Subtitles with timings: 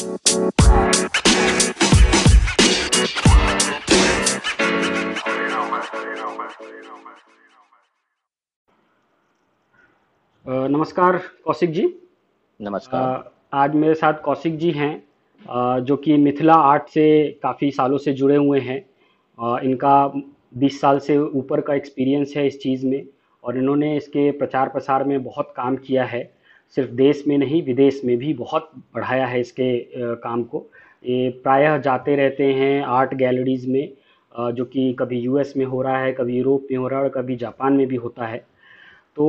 [0.00, 0.16] नमस्कार
[11.44, 11.94] कौशिक जी।
[12.60, 18.12] नमस्कार। आज मेरे साथ कौशिक जी हैं जो कि मिथिला आर्ट से काफ़ी सालों से
[18.12, 20.12] जुड़े हुए हैं। इनका
[20.56, 23.06] 20 साल से ऊपर का एक्सपीरियंस है इस चीज़ में
[23.44, 26.39] और इन्होंने इसके प्रचार प्रसार में बहुत काम किया है।
[26.76, 29.78] सिर्फ़ देश में नहीं, विदेश में भी बहुत बढ़ाया है इसके
[30.16, 30.66] काम को।
[31.04, 33.92] ये प्रायः जाते रहते हैं आर्ट गैलरीज़ में
[34.54, 37.10] जो कि कभी यूएस में हो रहा है, कभी यूरोप में हो रहा है और
[37.12, 38.38] कभी जापान में भी होता है।
[39.16, 39.26] तो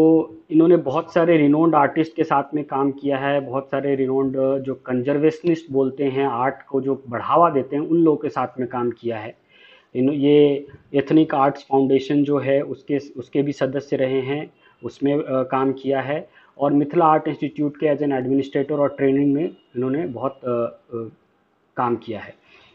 [0.52, 4.74] इन्होंने बहुत सारे रिनोन्ड आर्टिस्ट के साथ में काम किया है, बहुत सारे रिनोन्ड जो
[4.86, 8.92] कंजर्वेशनिस्ट बोलते हैं आर्ट को जो बढ़ावा देते हैं, उन लोगों के साथ में काम
[8.92, 9.36] किया है।
[9.96, 15.72] इन, ये एथनिक आर्ट्स फाउंडेशन जो है, उसके उसके भी सदस्य रहे हैं, उसमें काम
[15.74, 20.46] किया है। और मिथिला आर्ट इंस्टीट्यूट के एज एन एडमिनिस्ट्रेटर और ट्रेनिंग में इन्होंने बहुत
[20.46, 21.10] आ, आ,
[21.78, 22.34] काम किया है।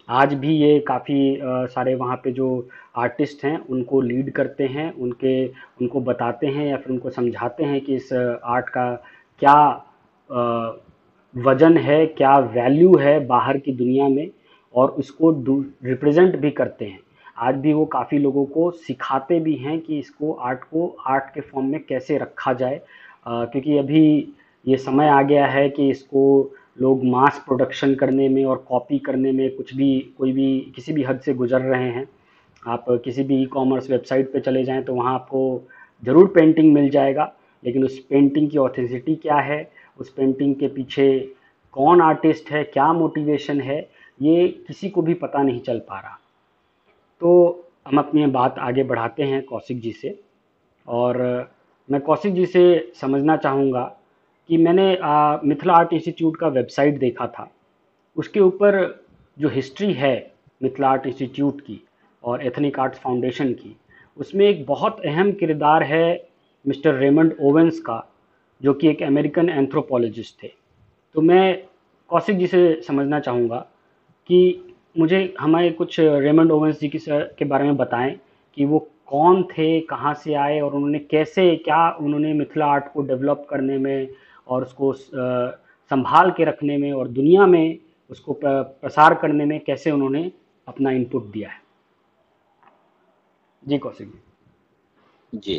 [0.09, 5.47] आज भी ये काफ़ी सारे वहाँ पे जो आर्टिस्ट हैं उनको लीड करते हैं उनके
[5.47, 8.91] उनको बताते हैं या फिर उनको समझाते हैं कि इस आर्ट का
[9.43, 10.73] क्या आ,
[11.35, 14.31] वज़न है क्या वैल्यू है बाहर की दुनिया में
[14.75, 15.31] और उसको
[15.85, 16.99] रिप्रेजेंट भी करते हैं।
[17.39, 21.41] आज भी वो काफ़ी लोगों को सिखाते भी हैं कि इसको आर्ट को आर्ट के
[21.41, 22.81] फॉर्म में कैसे रखा जाए
[23.27, 24.35] क्योंकि अभी
[24.67, 29.33] ये समय आ गया है कि इसको लोग मास प्रोडक्शन करने में और कॉपी करने
[29.33, 32.07] में कुछ भी, कोई भी, किसी भी हद से गुजर रहे हैं।
[32.63, 35.63] आप किसी भी ई कॉमर्स वेबसाइट पे चले जाएँ तो वहाँ आपको
[36.03, 37.33] ज़रूर पेंटिंग मिल जाएगा,
[37.63, 39.71] लेकिन उस पेंटिंग की ऑथेंसिटी क्या है?
[39.99, 41.09] उस पेंटिंग के पीछे
[41.75, 42.63] कौन आर्टिस्ट है?
[42.65, 43.79] क्या मोटिवेशन है?
[44.21, 46.19] ये किसी को भी पता नहीं चल पा रहा।
[47.21, 50.19] तो हम अपनी बात आगे बढ़ाते हैं कौशिक जी से
[50.89, 51.19] और
[51.89, 53.83] मैं कौशिक जी से समझना चाहूँगा
[54.49, 57.51] कि मैंने आ, मिथिला आर्ट इंस्टीट्यूट का वेबसाइट देखा था।
[58.17, 59.05] उसके ऊपर
[59.39, 61.81] जो हिस्ट्री है मिथिला आर्ट इंस्टीट्यूट की
[62.25, 63.77] और एथनिक आर्ट्स फाउंडेशन की
[64.17, 66.29] उसमें एक बहुत अहम किरदार है
[66.65, 68.03] मिस्टर रेमंड ओवेंस का
[68.63, 70.51] जो कि एक अमेरिकन एंथ्रोपोलॉजिस्ट थे।
[71.15, 71.63] तो मैं
[72.09, 73.59] कौशिक जी से समझना चाहूँगा
[74.29, 78.17] कि मुझे हमारे कुछ रेमंड ओवेंस जी की बारे में बताएँ
[78.57, 78.79] कि वो
[79.09, 83.79] कौन थे, कहाँ से आए और उन्होंने कैसे, क्या उन्होंने मिथिला आर्ट को डेवलप करने
[83.79, 84.09] में
[84.47, 87.79] और उसको संभाल के रखने में और दुनिया में
[88.11, 90.31] उसको प्रसार करने में कैसे उन्होंने
[90.67, 91.61] अपना इनपुट दिया है?
[93.63, 94.19] जी कौशिक जी।
[95.33, 95.59] जी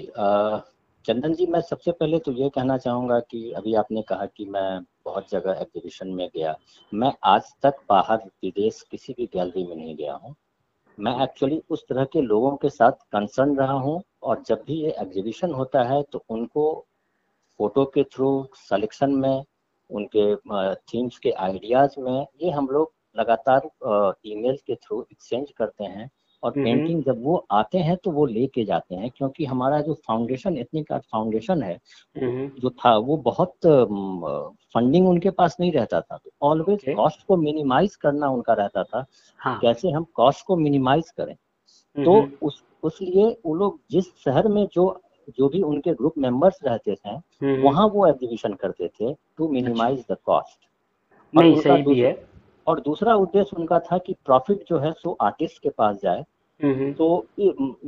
[1.06, 4.80] चंदन जी, मैं सबसे पहले तो ये कहना चाहूँगा कि अभी आपने कहा कि मैं
[5.06, 6.56] बहुत जगह एग्जीबिशन में गया।
[6.94, 10.36] मैं आज तक बाहर विदेश किसी भी गैलरी में नहीं गया हूँ।
[10.97, 14.91] मैं एक्चुअली उस तरह के लोगों के साथ कंसर्न रहा हूँ और जब भी ये
[15.02, 16.63] एग्जीबिशन होता है तो उनको
[17.59, 19.44] फ़ोटो के थ्रू सेलेक्शन में,
[19.90, 20.36] उनके
[20.75, 23.69] थीम्स के आइडियाज़ में, ये हम लोग लगातार
[24.25, 26.09] ईमेल के थ्रू एक्सचेंज करते हैं।
[26.44, 30.58] और पेंटिंग जब वो आते हैं तो वो लेके जाते हैं क्योंकि हमारा जो फाउंडेशन
[30.58, 31.80] एथनिक आर्ट फाउंडेशन है
[32.16, 33.53] जो था वो बहुत
[34.74, 39.06] फंडिंग उनके पास नहीं रहता था। तो ऑलवेज कॉस्ट को मिनिमाइज करना उनका रहता था
[39.40, 39.58] हाँ.
[39.62, 41.36] कैसे हम कॉस्ट को मिनिमाइज करें।
[41.96, 45.02] तो उस उसलिए वो लोग जिस शहर में जो
[45.38, 50.04] जो भी उनके ग्रुप मेंबर्स रहते थे हम्म। वहाँ वो एग्जीबिशन करते थे टू मिनिमाइज
[50.12, 50.68] द कॉस्ट
[51.34, 52.12] नहीं सही भी है।
[52.67, 56.25] और दूसरा उद्देश्य उनका था कि प्रॉफिट जो है सो आर्टिस्ट के पास जाए।
[56.94, 57.45] तो ये,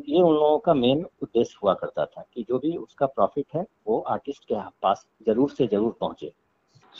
[0.08, 3.66] ये उन लोगों का मेन उद्देश्य हुआ करता था कि जो भी उसका प्रॉफिट है
[3.88, 6.32] वो आर्टिस्ट के पास ज़रूर से ज़रूर पहुँचे।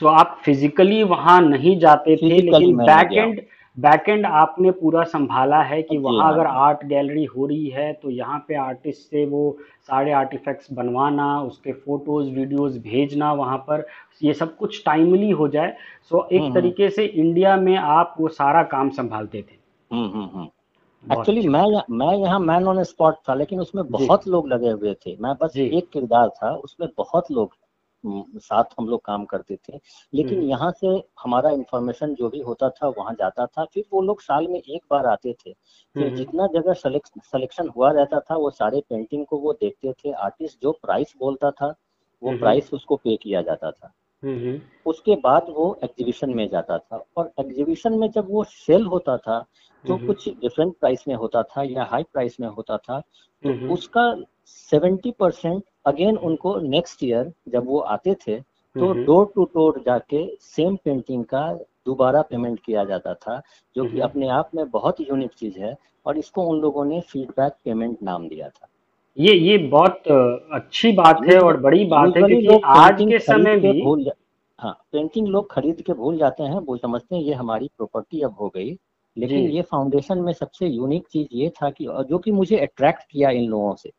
[0.02, 3.42] सो so, आप फिजिकली वहाँ नहीं जाते थे लेकिन बैक एंड
[3.78, 8.10] बैकएंड आपने पूरा संभाला है कि वहाँ हाँ। अगर आर्ट गैलरी हो रही है तो
[8.10, 9.58] यहाँ पे आर्टिस्ट से वो
[9.88, 13.86] सारे आर्टिफैक्ट्स बनवाना उसके फ़ोटोज़ वीडियोस भेजना वहाँ पर
[14.24, 15.76] ये सब कुछ टाइमली हो जाए।
[16.10, 19.58] सो एक हम्म, हम्म। तरीके से इंडिया में आप वो सारा काम संभालते थे।
[21.06, 24.94] एक्चुअली हम्म, मैं मैं यहाँ मैन ऑन स्पॉट था लेकिन उसमें बहुत लोग लगे हुए
[25.06, 27.54] थे। मैं बस एक किरदार था उसमें बहुत लोग
[28.06, 29.80] साथ हम लोग काम करते थे।
[30.14, 30.88] लेकिन हम्म। यहाँ से
[31.24, 34.82] हमारा इंफॉर्मेशन जो भी होता था वहाँ जाता था। फिर वो लोग साल में एक
[34.92, 35.54] बार आते थे।
[35.94, 40.12] फिर हम्म। जितना जगह सिलेक्शन हुआ रहता था वो सारे पेंटिंग को वो देखते थे।
[40.12, 41.76] आर्टिस्ट जो प्राइस बोलता था
[42.24, 43.94] वो प्राइस हम्म। उसको पे किया जाता था।
[44.86, 49.46] उसके बाद वो एग्जीबिशन में जाता था। और एग्जीबिशन में जब वो सेल होता था
[49.86, 53.00] तो कुछ डिफरेंट प्राइस में होता था या हाई प्राइस में होता था
[53.44, 54.04] तो उसका
[54.46, 58.40] सेवेंटी परसेंट अगेन उनको नेक्स्ट ईयर जब वो आते थे
[58.76, 61.52] तो डोर टू डोर जाके सेम पेंटिंग का
[61.86, 63.42] दोबारा पेमेंट किया जाता था
[63.76, 67.54] जो कि अपने आप में बहुत यूनिक चीज़ है और इसको उन लोगों ने फीडबैक
[67.66, 68.68] पेमेंट नाम दिया था।
[69.18, 70.04] ये ये बहुत
[70.54, 73.82] अच्छी बात है और बड़ी बात है क्योंकि आज के समय भी
[74.60, 78.36] हाँ पेंटिंग लोग खरीद के भूल जाते हैं वो समझते हैं ये हमारी प्रॉपर्टी अब
[78.42, 78.78] हो गई।
[79.20, 83.30] लेकिन ये फाउंडेशन में सबसे यूनिक चीज़ ये था कि जो कि मुझे अट्रैक्ट किया
[83.32, 83.92] इन लोगों से।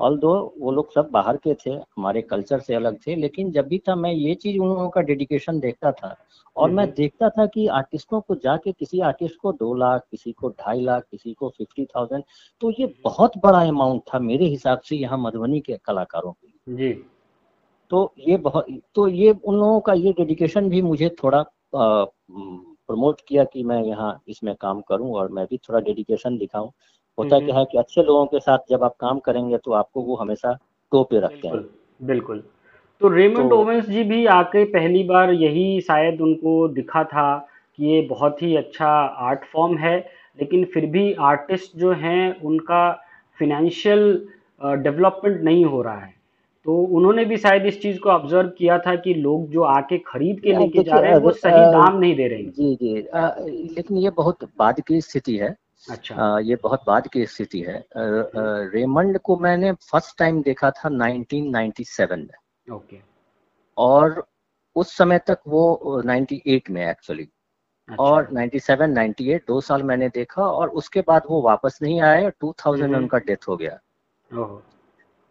[0.00, 3.66] ऑल दो वो लोग सब बाहर के थे हमारे कल्चर से अलग थे लेकिन जब
[3.68, 6.14] भी था मैं ये चीज़ उन लोगों का डेडिकेशन देखता था।
[6.56, 10.48] और मैं देखता था कि आर्टिस्टों को जाके किसी आर्टिस्ट को दो लाख किसी को
[10.50, 12.24] ढाई लाख किसी को फिफ्टी थाउज़ेंड
[12.62, 16.92] तो ये बहुत बड़ा अमाउंट था मेरे हिसाब से यहाँ मधुबनी के कलाकारों के जी।
[17.90, 21.44] तो ये बहुत तो ये उन लोगों का ये डेडिकेशन भी मुझे थोड़ा
[22.90, 26.70] प्रमोट किया कि मैं यहाँ इसमें काम करूँ और मैं भी थोड़ा डेडिकेशन दिखाऊँ।
[27.18, 30.16] होता क्या है कि अच्छे लोगों के साथ जब आप काम करेंगे तो आपको वो
[30.16, 30.52] हमेशा
[30.92, 31.64] टो पे रखते हैं।
[32.02, 32.42] बिल्कुल
[33.00, 37.36] तो रेमंड तो, ओवेंस जी भी आके पहली बार यही शायद उनको दिखा था
[37.78, 38.88] कि ये बहुत ही अच्छा
[39.28, 39.98] आर्ट फॉर्म है
[40.40, 42.92] लेकिन फिर भी आर्टिस्ट जो हैं उनका
[43.38, 44.02] फिनेंशियल
[44.62, 46.14] डेवलपमेंट नहीं हो रहा है।
[46.64, 50.40] तो उन्होंने भी शायद इस चीज़ को ऑब्ज़र्व किया था कि लोग जो आके खरीद
[50.40, 52.94] के लेके जा रहे हैं वो सही दाम नहीं दे रहे हैं। जी जी
[53.74, 55.56] लेकिन ये बहुत बाद की स्थिति है।
[55.90, 60.88] अच्छा। आ, ये बहुत बाद की स्थिति है। रेमंड को मैंने फ़र्स्ट टाइम देखा था
[60.88, 62.96] 1997 में। ओके।
[63.78, 64.24] और
[64.76, 70.42] उस समय तक वो 98 में एक्चुअली अच्छा। और 97 98 दो साल मैंने देखा
[70.42, 73.78] और उसके बाद वो वापस नहीं आए 2000 में हम्म। उनका डेथ हो गया।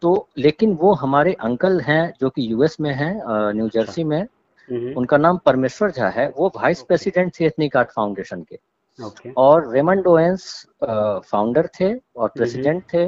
[0.02, 3.14] तो लेकिन वो हमारे अंकल हैं जो कि यूएस में हैं
[3.52, 7.90] न्यू जर्सी। में हम्म। उनका नाम परमेश्वर झा है वो वाइस प्रेसिडेंट थे एथनिक आर्ट
[7.90, 8.58] फाउंडेशन के
[8.98, 9.32] okay.
[9.36, 13.06] और रेमंड ओएंस फाउंडर थे और प्रेसिडेंट थे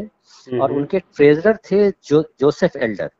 [0.59, 3.11] और उनके ट्रेजरर थे जो जोसेफ एल्डर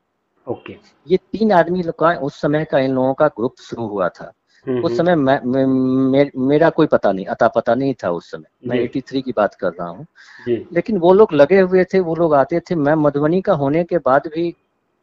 [0.47, 0.77] ओके
[1.09, 4.33] ये तीन आदमी लोग का उस समय का इन लोगों का ग्रुप शुरू हुआ था
[4.81, 8.69] उस समय मैं, मे, मे, मेरा कोई पता नहीं अता पता नहीं था उस समय।
[8.69, 10.07] मैं 83 की बात कर रहा हूँ।
[10.73, 13.99] लेकिन वो लोग लगे हुए थे वो लोग आते थे। मैं मधुबनी का होने के
[13.99, 14.55] बाद भी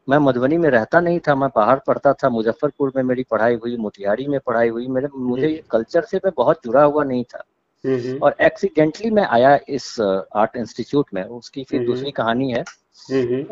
[0.10, 3.78] मैं मधुबनी में रहता नहीं था। मैं बाहर पढ़ता था मुजफ्फरपुर में मेरी पढ़ाई हुई
[3.78, 7.44] मोतिहारी में पढ़ाई हुई। मेरे मुझे कल्चर से मैं बहुत जुड़ा हुआ नहीं था।
[8.24, 10.02] और एक्सीडेंटली मैं आया इस
[10.36, 12.64] आर्ट इंस्टीट्यूट में उसकी फिर दूसरी कहानी है।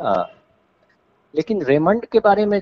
[0.01, 0.24] आ,
[1.33, 2.62] लेकिन रेमंड के बारे में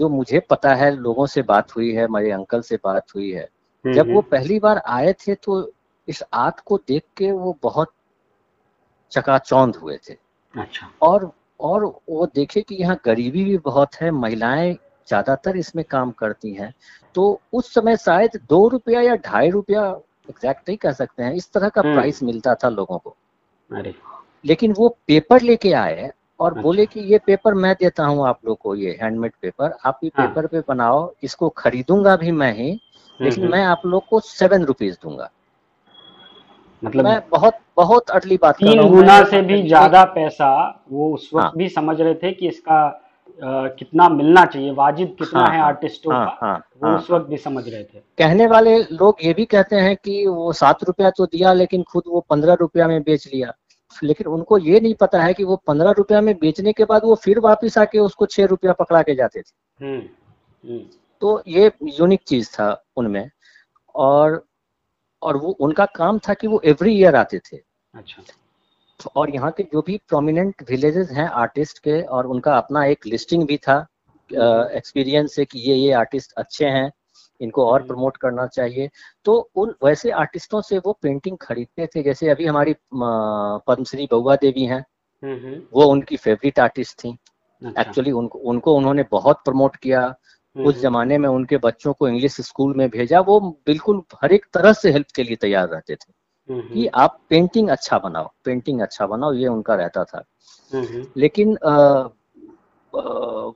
[0.00, 3.48] जो मुझे पता है लोगों से बात हुई है मेरे अंकल से बात हुई है
[3.84, 5.72] जब वो पहली बार आए थे तो
[6.08, 7.92] इस आर्ट को देख के वो बहुत
[9.12, 10.16] चकाचौंध हुए थे।
[10.54, 11.30] अच्छा। और
[11.60, 14.72] और वो देखे कि यहाँ गरीबी भी बहुत है महिलाएँ
[15.08, 16.72] ज़्यादातर इसमें काम करती हैं
[17.14, 19.86] तो उस समय शायद दो रुपया या ढाई रुपया
[20.30, 23.16] एग्जैक्ट नहीं कह सकते हैं इस तरह का प्राइस हम्म। मिलता था लोगों को।
[23.70, 23.94] अरे।
[24.44, 26.10] लेकिन वो पेपर लेके आए
[26.42, 29.76] और अच्छा। बोले कि ये पेपर मैं देता हूँ आप लोग को ये हैंडमेड पेपर
[29.86, 33.64] आप ये हाँ। पेपर पे बनाओ इसको खरीदूँगा भी मैं ही हम्म, लेकिन हम्म। मैं
[33.64, 35.30] आप लोग को सेवन रुपीज़ दूँगा।
[36.82, 40.48] मतलब मैं बहुत बहुत अटली बात तीन गुना से भी ज़्यादा पैसा
[40.90, 42.80] वो उस वक्त हाँ, भी समझ रहे थे कि इसका
[43.44, 46.96] आ, कितना मिलना चाहिए वाजिब कितना हाँ, है हाँ, आर्टिस्टों हाँ, का हाँ, वो हाँ,
[46.98, 50.52] उस वक्त भी समझ रहे थे। कहने वाले लोग ये भी कहते हैं कि वो
[50.52, 53.52] सात रुपया तो दिया लेकिन खुद वो पंद्रह रुपया में बेच लिया।
[54.02, 57.14] लेकिन उनको ये नहीं पता है कि वो पंद्रह रुपया में बेचने के बाद वो
[57.14, 60.02] फिर वापिस आके उसको छह रुपया पकड़ा के जाते थे। हम्म,
[60.68, 60.86] हम्म।
[61.20, 63.30] तो ये यूनिक चीज़ था उनमें।
[63.94, 64.44] और
[65.22, 67.56] और वो उनका काम था कि वो एवरी ईयर आते थे।
[67.94, 68.22] अच्छा।
[69.16, 73.46] और यहाँ के जो भी प्रोमिनेंट विलेजेस हैं आर्टिस्ट के और उनका अपना एक लिस्टिंग
[73.46, 73.86] भी था
[74.72, 76.92] एक्सपीरियंस से कि ये ये आर्टिस्ट अच्छे हैं।
[77.42, 78.90] इनको और हम्म। प्रमोट करना चाहिए।
[79.24, 82.76] तो उन वैसे आर्टिस्टों से वो पेंटिंग खरीदते थे जैसे अभी हमारी
[83.66, 84.84] पद्मश्री बउआ देवी हैं।
[85.24, 87.18] हम्म, हम्म। वो उनकी फेवरेट आर्टिस्ट थी।
[87.78, 90.14] एक्चुअली उनको उनको उन्होंने बहुत प्रमोट किया।
[90.66, 94.72] उस जमाने में उनके बच्चों को इंग्लिश स्कूल में भेजा। वो बिल्कुल हर एक तरह
[94.72, 96.12] से हेल्प के लिए तैयार रहते थे।
[96.74, 100.22] कि आप पेंटिंग अच्छा बनाओ पेंटिंग अच्छा बनाओ ये उनका रहता था।
[101.16, 103.50] लेकिन आ, आ,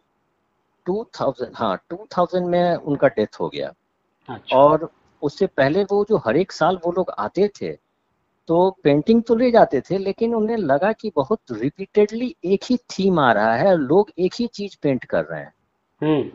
[0.88, 3.72] 2000 हाँ 2000 में उनका डेथ हो गया।
[4.28, 4.90] अच्छा। और
[5.22, 7.72] उससे पहले वो जो हर एक साल वो लोग आते थे
[8.48, 13.18] तो पेंटिंग तो ले जाते थे लेकिन उन्हें लगा कि बहुत रिपीटेडली एक ही थीम
[13.18, 15.52] आ रहा है लोग एक ही चीज़ पेंट कर रहे हैं।
[16.00, 16.30] हम्म।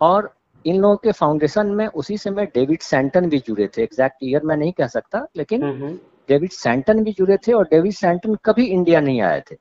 [0.00, 0.34] और
[0.66, 4.56] इन लोगों के फाउंडेशन में उसी समय डेविड सैंटन भी जुड़े थे। एग्जैक्ट ईयर मैं
[4.56, 5.98] नहीं कह सकता लेकिन हम्म, हम्म।
[6.28, 9.56] डेविड सैंटन भी जुड़े थे और डेविड सैंटन कभी इंडिया नहीं आए थे।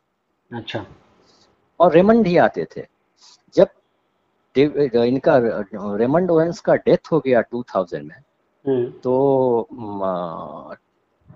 [0.52, 0.86] अच्छा।
[1.80, 2.86] और रेमंड ही आते थे।
[4.58, 5.38] इनका
[5.96, 8.16] रेमंड ओवेंस का डेथ हो गया 2000 में।
[8.68, 9.68] हम्म। तो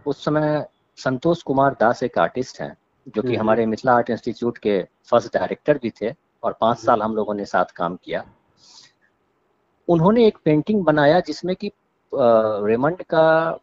[0.06, 0.66] उस समय
[0.98, 2.78] संतोष कुमार दास एक आर्टिस्ट हैं
[3.16, 7.16] जो कि हमारे मिथिला आर्ट इंस्टीट्यूट के फ़र्स्ट डायरेक्टर भी थे और पाँच साल हम
[7.16, 8.24] लोगों ने साथ काम किया।
[9.88, 11.72] उन्होंने एक पेंटिंग बनाया जिसमें कि
[12.14, 13.58] रेमंड का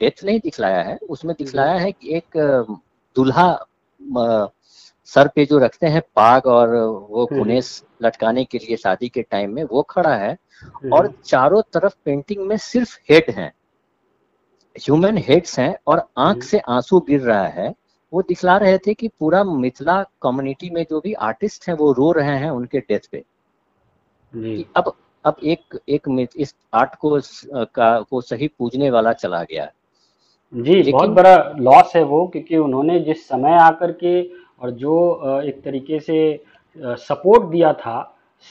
[0.00, 2.36] डेथ नहीं दिखलाया है उसमें दिखलाया है कि एक
[3.16, 3.64] दुल्हा
[5.14, 6.68] सर पे जो रखते हैं पाग और
[7.10, 10.36] वो गुनेस लटकाने के लिए शादी के टाइम में वो खड़ा है
[10.92, 13.52] और चारों तरफ़ पेंटिंग में सिर्फ़ हेड हैं।
[14.76, 17.74] ह्यूमन हेड्स हैं और आँख से आँसू गिर रहा है।
[18.12, 22.12] वो दिखला रहे थे कि पूरा मिथिला कम्युनिटी में जो भी आर्टिस्ट हैं वो रो
[22.12, 23.24] रहे हैं उनके डेथ पे।
[24.56, 24.92] कि अब
[25.24, 27.20] अब एक एक इस आर्ट को
[27.54, 29.70] का को सही पूजने वाला चला गया।
[30.54, 34.22] जी बहुत बड़ा लॉस है वो क्योंकि उन्होंने जिस समय आकर के
[34.60, 36.18] और जो एक तरीके से
[36.78, 37.96] सपोर्ट दिया था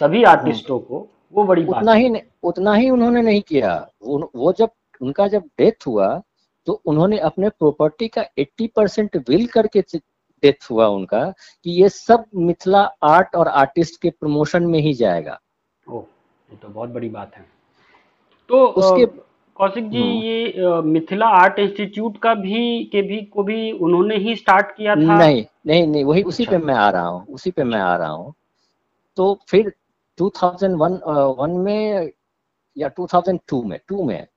[0.02, 4.54] सभी आर्टिस्टों को वो बड़ी उतना बात ही उतना ही उन्होंने नहीं किया। वो वो
[4.54, 4.70] जब
[5.02, 6.22] उनका जब डेथ हुआ
[6.68, 11.24] तो उन्होंने अपने प्रॉपर्टी का 80 परसेंट विल करके डेथ हुआ उनका
[11.66, 15.40] कि ये सब मिथिला आर्ट और आर्टिस्ट के प्रमोशन में ही जाएगा।
[15.88, 16.00] ओ
[16.50, 17.46] ये तो बहुत बड़ी बात है।
[18.50, 19.06] तो उसके
[19.60, 24.36] कौशिक जी हम्म। ये मिथिला आर्ट इंस्टीट्यूट का भी के भी को भी उन्होंने ही
[24.36, 25.18] स्टार्ट किया था?
[25.18, 27.96] नहीं नहीं नहीं वही उसी अच्छा। पे मैं आ रहा हूँ उसी पे मैं आ
[27.96, 28.34] रहा हूँ।
[29.18, 29.72] तो फिर
[30.18, 31.00] 2001
[31.40, 32.12] वन में
[32.78, 34.28] या 2002 में टू में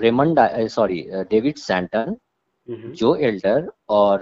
[0.00, 0.38] रेमंड
[0.70, 1.00] सॉरी
[1.30, 2.16] डेविड सैंटन
[2.68, 4.20] जो एल्डर और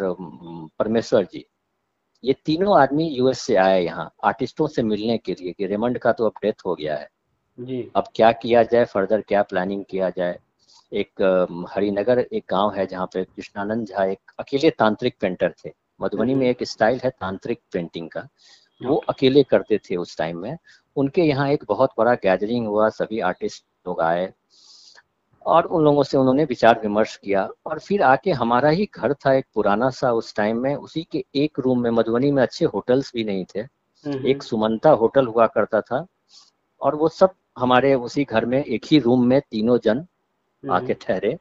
[0.78, 1.44] परमेश्वर जी
[2.24, 6.12] ये तीनों आदमी यूएस से आए यहाँ आर्टिस्टों से मिलने के लिए कि रेमंड का
[6.12, 7.08] तो अब डेथ हो गया है।
[7.58, 10.38] जी। अब क्या किया जाए फर्दर क्या प्लानिंग किया जाए?
[10.92, 11.22] एक
[11.70, 16.48] हरिनगर एक गाँव है जहाँ पे कृष्णानंद झा एक अकेले तांत्रिक पेंटर थे। मधुबनी में
[16.48, 18.28] एक स्टाइल है तांत्रिक पेंटिंग का।
[18.80, 20.56] वो अकेले करते थे उस टाइम में।
[20.96, 24.32] उनके यहाँ एक बहुत बड़ा गैदरिंग हुआ सभी आर्टिस्ट लोग आए
[25.46, 29.32] और उन लोगों से उन्होंने विचार विमर्श किया और फिर आके हमारा ही घर था
[29.34, 33.12] एक पुराना सा उस टाइम में। उसी के एक रूम में मधुबनी में अच्छे होटल्स
[33.14, 36.06] भी नहीं थे। हम्म, एक हम्म। सुमंता होटल हुआ करता था
[36.80, 40.04] और वो सब हमारे उसी घर में एक ही रूम में तीनों जन
[40.62, 41.36] आके ठहरे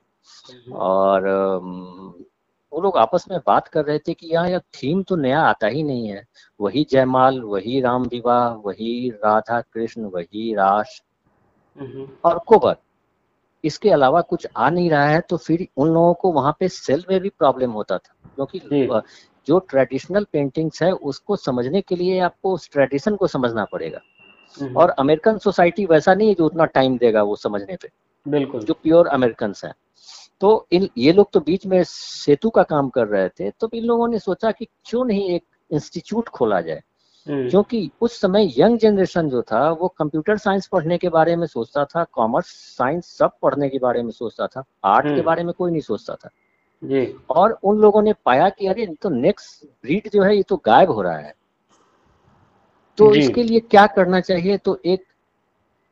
[0.74, 1.28] और
[2.74, 5.68] वो लोग आपस में बात कर रहे थे कि यहाँ यह थीम तो नया आता
[5.68, 6.24] ही नहीं है।
[6.60, 11.02] वही जयमाल वही राम विवाह वही राधा कृष्ण वही रास
[12.24, 12.76] और कोबर
[13.64, 17.04] इसके अलावा कुछ आ नहीं रहा है तो फिर उन लोगों को वहाँ पे सेल
[17.10, 18.60] में भी प्रॉब्लम होता था। क्योंकि
[19.48, 24.00] जो। ट्रेडिशनल पेंटिंग्स है उसको समझने के लिए आपको उस ट्रेडिशन को समझना पड़ेगा।
[24.78, 27.90] और अमेरिकन सोसाइटी वैसा नहीं है जो उतना टाइम देगा वो समझने पे।
[28.28, 29.74] बिल्कुल। जो प्योर अमेरिकन है।
[30.42, 33.84] तो इन ये लोग तो बीच में सेतु का काम कर रहे थे तो इन
[33.84, 36.82] लोगों ने सोचा कि क्यों नहीं एक इंस्टीट्यूट खोला जाए?
[37.28, 41.48] हम्म। क्योंकि उस समय यंग जनरेशन जो था वो कंप्यूटर साइंस पढ़ने के बारे में
[41.48, 42.46] सोचता था कॉमर्स
[42.78, 45.82] साइंस सब पढ़ने के बारे में सोचता था आर्ट के हम्म। बारे में कोई नहीं
[45.82, 46.30] सोचता था।
[46.84, 50.62] जी। और उन लोगों ने पाया कि अरे तो नेक्स्ट ब्रीड जो है ये तो
[50.66, 51.34] गायब हो रहा है।
[53.02, 54.58] तो इसके लिए क्या करना चाहिए?
[54.58, 55.04] तो एक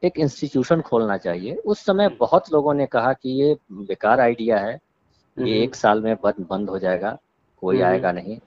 [0.03, 4.57] एक इंस्टीट्यूशन खोलना चाहिए। उस समय हम्म। बहुत लोगों ने कहा कि ये बेकार आइडिया
[4.57, 4.79] है।
[5.39, 7.17] ये एक साल में बंद बंद हो जाएगा
[7.61, 8.39] कोई आएगा नहीं।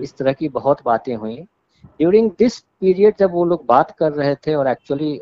[0.00, 1.36] इस तरह की बहुत बातें हुई।
[1.84, 5.20] ड्यूरिंग दिस पीरियड जब वो लोग बात कर रहे थे और एक्चुअली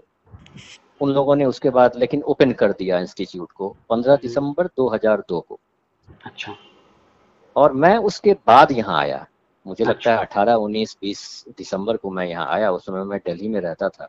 [1.01, 5.41] उन लोगों ने उसके बाद लेकिन ओपन कर दिया इंस्टीट्यूट को 15 हम्म। दिसंबर 2002
[5.41, 5.61] को।
[6.25, 6.55] अच्छा।
[7.57, 9.27] और मैं उसके बाद यहाँ आया।
[9.69, 13.05] मुझे अच्छा। लगता है अच्छा। अठारह उन्नीस बीस दिसंबर को मैं यहाँ आया उस समय
[13.05, 14.07] मैं दिल्ली में रहता था।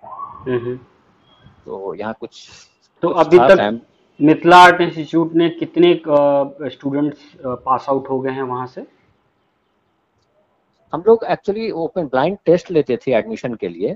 [1.65, 2.47] तो यहाँ कुछ
[3.03, 3.81] तो कुछ अभी तक
[4.19, 5.93] मिथिला आर्ट इंस्टीट्यूट ने कितने
[6.69, 7.35] स्टूडेंट्स
[7.65, 8.85] पास आउट हो गए हैं वहाँ से
[10.93, 13.95] हम लोग एक्चुअली ओपन ब्लाइंड टेस्ट लेते थे एडमिशन के लिए।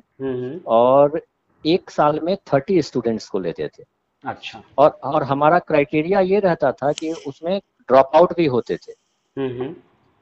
[0.67, 1.21] और
[1.65, 3.83] एक साल में थर्टी स्टूडेंट्स को लेते थे
[4.25, 8.93] अच्छा और और हमारा क्राइटेरिया ये रहता था कि उसमें ड्रॉप आउट भी होते थे।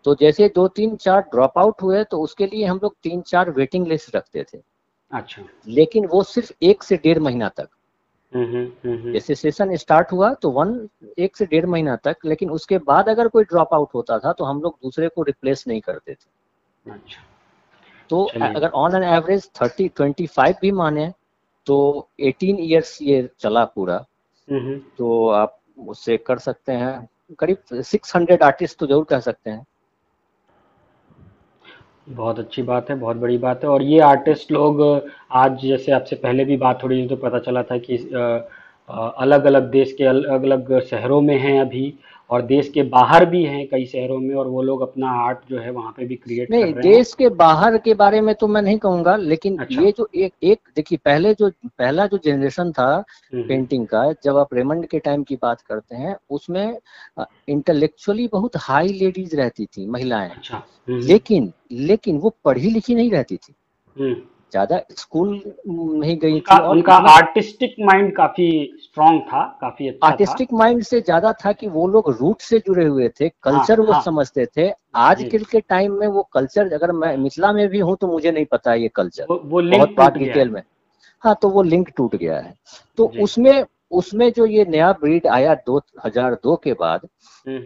[0.05, 3.49] तो जैसे दो तीन चार ड्रॉप आउट हुए तो उसके लिए हम लोग तीन चार
[3.51, 4.59] वेटिंग लिस्ट रखते थे।
[5.13, 7.67] अच्छा। लेकिन वो सिर्फ़ एक से डेढ़ महीना तक।
[8.31, 10.69] हम्म, जैसे सेशन स्टार्ट हुआ तो वन
[11.19, 14.45] एक से डेढ़ महीना तक लेकिन उसके बाद अगर कोई ड्रॉप आउट होता था तो
[14.45, 17.23] हम लोग दूसरे को रिप्लेस नहीं करते थे। अच्छा।
[18.09, 21.11] तो अगर on an average thirty twenty five भी माने
[21.67, 23.97] तो एटीन ईयर्स ये चला पूरा।
[24.97, 29.65] तो आप उससे कर सकते हैं। करीब सिक्स हंड्रेड आर्टिस्ट तो ज़रूर कह सकते हैं।
[32.07, 34.81] बहुत अच्छी बात है, बहुत बड़ी बात है। और ये आर्टिस्ट लोग,
[35.31, 37.97] आज जैसे आपसे पहले भी बात हो रही थी तो पता चला था कि
[38.89, 41.93] अलग अलग देश के अलग अलग शहरों में हैं अभी।
[42.31, 45.59] और देश के बाहर भी हैं कई शहरों में और वो लोग अपना आर्ट जो
[45.59, 48.47] है वहाँ पे भी क्रिएट नहीं कर रहे देश के बाहर के बारे में तो
[48.47, 52.71] मैं नहीं कहूँगा लेकिन अच्छा। ये जो एक एक देखिए पहले जो पहला जो जनरेशन
[52.71, 52.89] था
[53.33, 56.77] पेंटिंग हम्म, हम्म। का जब आप रेमंड के टाइम की बात करते हैं उसमें
[57.47, 63.11] इंटेलेक्चुअली बहुत हाई लेडीज़ रहती थी महिलाएँ अच्छा। हम्म, लेकिन लेकिन वो पढ़ी लिखी नहीं
[63.11, 63.53] रहती थी
[64.51, 65.29] ज़्यादा स्कूल
[65.67, 68.49] नहीं गई उनका, थी और उनका आर्टिस्टिक माइंड काफ़ी
[68.83, 72.85] स्ट्रांग था काफ़ी अच्छा आर्टिस्टिक माइंड से ज़्यादा था कि वो लोग रूट से जुड़े
[72.85, 76.73] हुए थे कल्चर हाँ, वो हाँ, समझते थे। आज कल के टाइम में वो कल्चर
[76.73, 79.95] अगर मैं मिथिला में भी हूँ तो मुझे नहीं पता ये कल्चर वो, वो बहुत
[79.97, 80.61] बात डिटेल में।
[81.23, 82.53] हाँ तो वो लिंक टूट गया है।
[82.97, 87.07] तो उसमें उसमें जो ये नया ब्रीड आया 2002 के बाद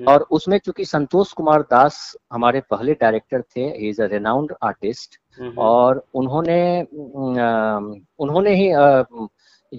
[0.07, 5.19] और उसमें चूँकि संतोष कुमार दास हमारे पहले डायरेक्टर थे he is a renowned artist
[5.57, 6.81] और उन्होंने
[8.19, 8.67] उन्होंने ही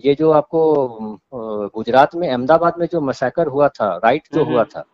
[0.05, 0.87] ये जो आपको
[1.75, 4.85] गुजरात में अहमदाबाद में जो मसाकर हुआ था राइट जो हुआ था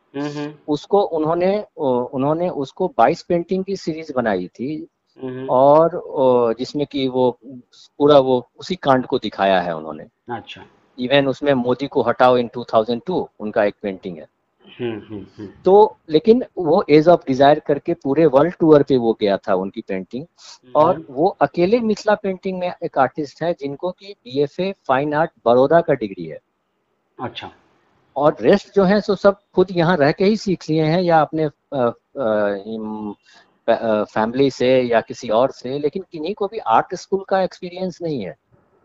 [0.68, 4.88] उसको उन्होंने उन्होंने उसको 22 पेंटिंग की सीरीज़ बनाई थी
[5.50, 6.02] और
[6.59, 7.38] जिसमें कि वो
[7.99, 10.64] पूरा वो उसी कांड को दिखाया है उन्होंने। अच्छा।
[10.99, 14.26] इवन उसमें मोदी को हटाओ इन 2002 उनका एक पेंटिंग है।
[14.80, 19.16] हम्म, हम्म, हम्म। तो लेकिन वो एज ऑफ़ डिज़ायर करके पूरे वर्ल्ड टूर पे वो
[19.20, 20.25] गया था उनकी पेंटिंग
[20.76, 25.80] और वो अकेले मिथिला पेंटिंग में एक आर्टिस्ट है जिनको की बीएफए फाइन आर्ट बड़ौदा
[25.80, 26.38] का डिग्री है।
[27.20, 27.50] अच्छा।
[28.16, 31.20] और रेस्ट जो है सो सब खुद यहाँ रह के ही सीख लिए हैं या
[31.20, 31.49] अपने
[34.04, 38.22] फैमिली से या किसी और से लेकिन किन्हीं को भी आर्ट स्कूल का एक्सपीरियंस नहीं
[38.25, 38.34] है।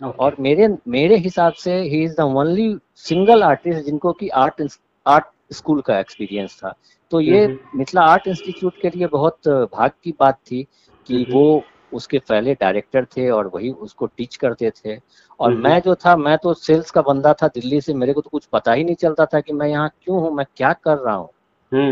[0.02, 0.20] Okay.
[0.20, 2.76] और मेरे मेरे हिसाब से he is the only
[3.06, 4.68] single artist जिनको की आर्ट
[5.06, 6.74] आर्ट स्कूल का एक्सपीरियंस था।
[7.12, 10.64] तो ये मिथिला आर्ट इंस्टीट्यूट के लिए बहुत भाग की बात थी
[11.10, 11.64] कि वो
[11.94, 14.98] उसके पहले डायरेक्टर थे और वही उसको टीच करते थे।
[15.40, 18.30] और मैं जो था मैं तो सेल्स का बंदा था दिल्ली से मेरे को तो
[18.30, 21.16] कुछ पता ही नहीं चलता था कि मैं यहाँ क्यों हूँ मैं क्या कर रहा
[21.16, 21.30] हूँ।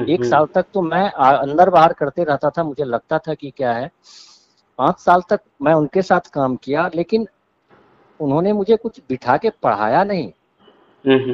[0.09, 3.71] एक साल तक तो मैं अंदर बाहर करते रहता था मुझे लगता था कि क्या
[3.73, 3.89] है।
[4.79, 7.27] पाँच साल तक मैं उनके साथ काम किया लेकिन
[8.19, 10.31] उन्होंने मुझे कुछ बिठा के पढ़ाया नहीं।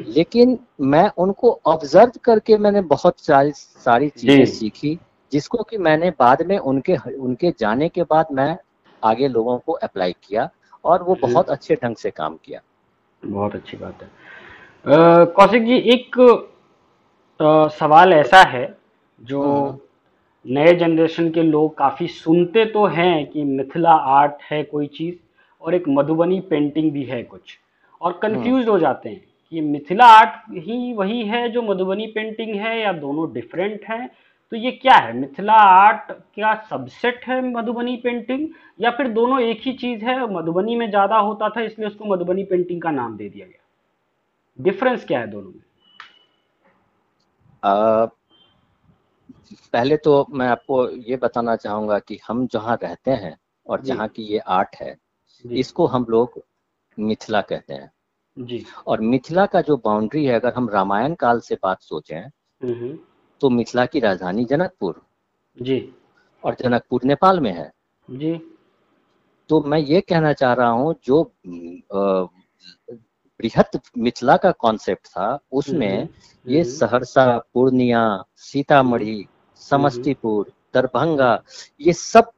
[0.08, 5.00] लेकिन मैं उनको ऑब्ज़र्व करके मैंने बहुत सारी सारी चीज़ें सीखी
[5.32, 8.58] जिसको कि मैंने बाद में उनके उनके जाने के बाद मैं
[9.04, 10.50] आगे लोगों को अप्लाई किया
[10.86, 12.62] और वो बहुत अच्छे ढंग से काम किया।
[13.26, 14.10] बहुत अच्छी बात है।
[15.26, 16.20] कौशिक जी एक
[17.40, 18.78] आ, सवाल ऐसा है
[19.22, 19.80] जो हाँ।
[20.46, 25.16] नए जनरेशन के लोग काफ़ी सुनते तो हैं कि मिथिला आर्ट है कोई चीज़
[25.62, 27.58] और एक मधुबनी पेंटिंग भी है कुछ।
[28.02, 32.56] और कंफ्यूज हाँ। हो जाते हैं कि मिथिला आर्ट ही वही है जो मधुबनी पेंटिंग
[32.56, 34.10] है या दोनों डिफरेंट हैं?
[34.52, 35.14] तो ये क्या है?
[35.14, 38.48] मिथिला आर्ट क्या सबसेट है मधुबनी पेंटिंग
[38.82, 40.34] या फिर दोनों एक ही चीज़ है?
[40.34, 45.06] मधुबनी में ज़्यादा होता था इसलिए उसको मधुबनी पेंटिंग का नाम दे दिया गया। डिफरेंस
[45.06, 45.62] क्या है दोनों में?
[47.64, 48.06] आ,
[49.74, 54.24] पहले तो मैं आपको ये बताना चाहूँगा कि हम जहाँ रहते हैं और जहाँ की
[54.24, 54.98] ये आर्ट है
[55.46, 56.42] इसको हम लोग
[56.98, 57.92] मिथिला कहते हैं।
[58.38, 62.30] जी। और मिथिला का जो बाउंड्री है अगर हम रामायण काल से बात सोचें
[63.42, 65.02] तो मिथिला की राजधानी जनकपुर।
[65.58, 65.94] जी।
[66.44, 67.72] और जनकपुर नेपाल में है।
[68.08, 68.40] जी।
[69.50, 71.24] तो मैं ये कहना चाह रहा हूँ जो
[73.40, 76.08] बृहत मिथिला का कॉन्सेप्ट था उसमें
[76.46, 78.04] ये सहरसा पूर्णिया
[78.38, 79.26] सीतामढ़ी
[79.62, 81.42] समस्तीपुर दरभंगा
[81.82, 82.32] ये सब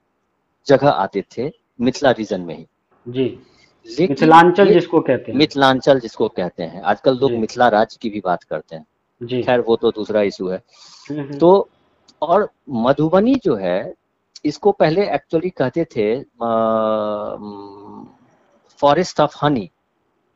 [0.68, 2.66] जगह आते थे मिथिला रीजन में ही।
[3.06, 3.26] जी।
[3.88, 8.44] मिथिलांचल जिसको कहते हैं। मिथिलांचल जिसको कहते हैं। आजकल लोग मिथिला राज्य की भी बात
[8.44, 10.62] करते हैं। खैर वो तो दूसरा इशू है।
[11.10, 11.70] हम्म, हम्म। तो
[12.22, 13.94] और मधुबनी जो है
[14.46, 16.08] इसको पहले एक्चुअली कहते थे
[18.80, 19.70] फॉरेस्ट ऑफ़ हनी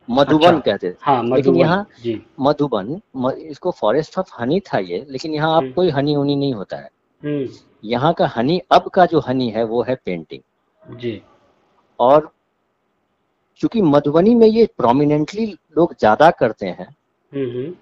[0.10, 1.86] मधुबन अच्छा, कहते थे। हाँ, लेकिन यहाँ
[2.40, 3.00] मधुबन
[3.38, 6.78] इसको फॉरेस्ट ऑफ़ हनी था ये लेकिन यहाँ अब हम्म। कोई हनी उनी नहीं होता
[6.78, 7.46] है।
[7.84, 11.22] यहाँ का हनी अब का जो हनी है वो है पेंटिंग जी।
[12.00, 12.32] और
[13.62, 15.46] क्योंकि मधुबनी में ये प्रोमिनेंटली
[15.78, 16.96] लोग ज़्यादा करते हैं।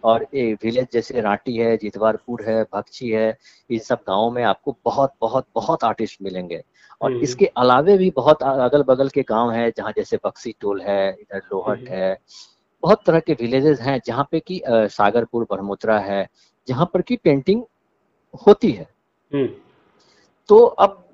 [0.03, 3.37] और ये विलेज जैसे रांटी है जितवारपुर है भक्ची है
[3.69, 6.61] इन सब गाँव में आपको बहुत बहुत बहुत आर्टिस्ट मिलेंगे।
[7.01, 11.09] और इसके अलावे भी बहुत अगल बगल के गाँव है जहाँ जैसे बक्सी टोल है
[11.11, 12.17] इधर लोहट है
[12.83, 16.27] बहुत तरह के विलेजेस हैं जहाँ पे की सागरपुर ब्रह्मोत्रा है
[16.67, 17.63] जहाँ पर की पेंटिंग
[18.47, 18.87] होती है।
[20.49, 21.04] तो अब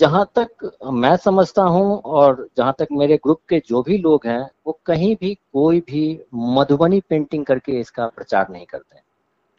[0.00, 4.42] जहाँ तक मैं समझता हूँ और जहाँ तक मेरे ग्रुप के जो भी लोग हैं
[4.66, 6.02] वो कहीं भी कोई भी
[6.34, 9.02] मधुबनी पेंटिंग करके इसका प्रचार नहीं करते हैं।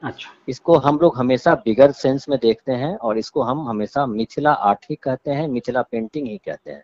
[0.03, 4.51] अच्छा। इसको हम लोग हमेशा बिगर सेंस में देखते हैं और इसको हम हमेशा मिथिला
[4.51, 6.83] आर्ट ही कहते हैं मिथिला पेंटिंग ही कहते हैं।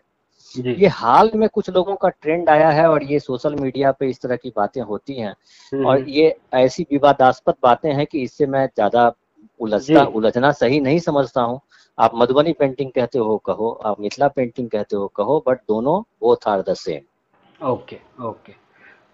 [0.54, 4.20] ये हाल में कुछ लोगों का ट्रेंड आया है और ये सोशल मीडिया पे इस
[4.20, 5.34] तरह की बातें होती हैं
[5.72, 9.12] हम्म। और ये ऐसी विवादास्पद बातें हैं कि इससे मैं ज़्यादा
[9.60, 11.60] उलझता उलझना सही नहीं समझता हूँ।
[11.98, 16.48] आप मधुबनी पेंटिंग कहते हो कहो आप मिथिला पेंटिंग कहते हो कहो बट दोनों both
[16.48, 18.52] are the same okay okay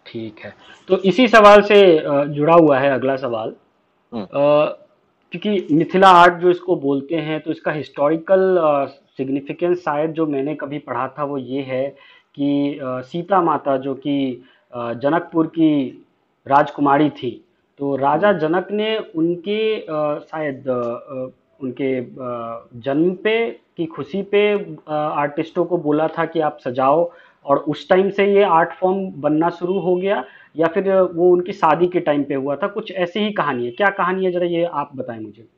[0.06, 0.52] ठीक है।
[0.88, 1.76] तो इसी सवाल से
[2.28, 3.54] जुड़ा हुआ है अगला सवाल।
[4.12, 4.26] हम्म।
[5.32, 8.56] क्योंकि मिथिला आर्ट जो इसको बोलते हैं तो इसका हिस्टोरिकल
[9.18, 11.88] सिग्निफिकेंस शायद जो मैंने कभी पढ़ा था वो ये है
[12.34, 14.16] कि सीता माता जो कि
[14.72, 15.72] जनकपुर की
[16.46, 17.30] राजकुमारी थी
[17.80, 20.64] तो राजा जनक ने उनके शायद
[21.64, 22.00] उनके
[22.80, 23.34] जन्म पे
[23.76, 24.42] की खुशी पे
[24.88, 27.10] आर्टिस्टों को बोला था कि आप सजाओ
[27.46, 30.24] और उस टाइम से ये आर्ट फॉर्म बनना शुरू हो गया
[30.56, 32.66] या फिर वो उनकी शादी के टाइम पे हुआ था?
[32.68, 34.32] कुछ ऐसी ही कहानी है। क्या कहानी है?
[34.32, 35.48] जरा ये आप बताएँ मुझे।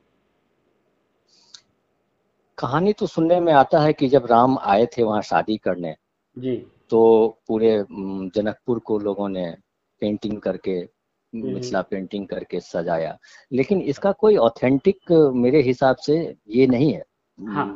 [2.57, 5.95] कहानी तो सुनने में आता है कि जब राम आए थे वहाँ शादी करने
[6.37, 6.55] जी।
[6.89, 6.99] तो
[7.47, 7.71] पूरे
[8.35, 9.45] जनकपुर को लोगों ने
[10.01, 10.81] पेंटिंग करके।
[11.33, 13.17] मिथिला पेंटिंग करके सजाया।
[13.53, 17.03] लेकिन इसका कोई ऑथेंटिक मेरे हिसाब से ये नहीं है।
[17.37, 17.67] हाँ.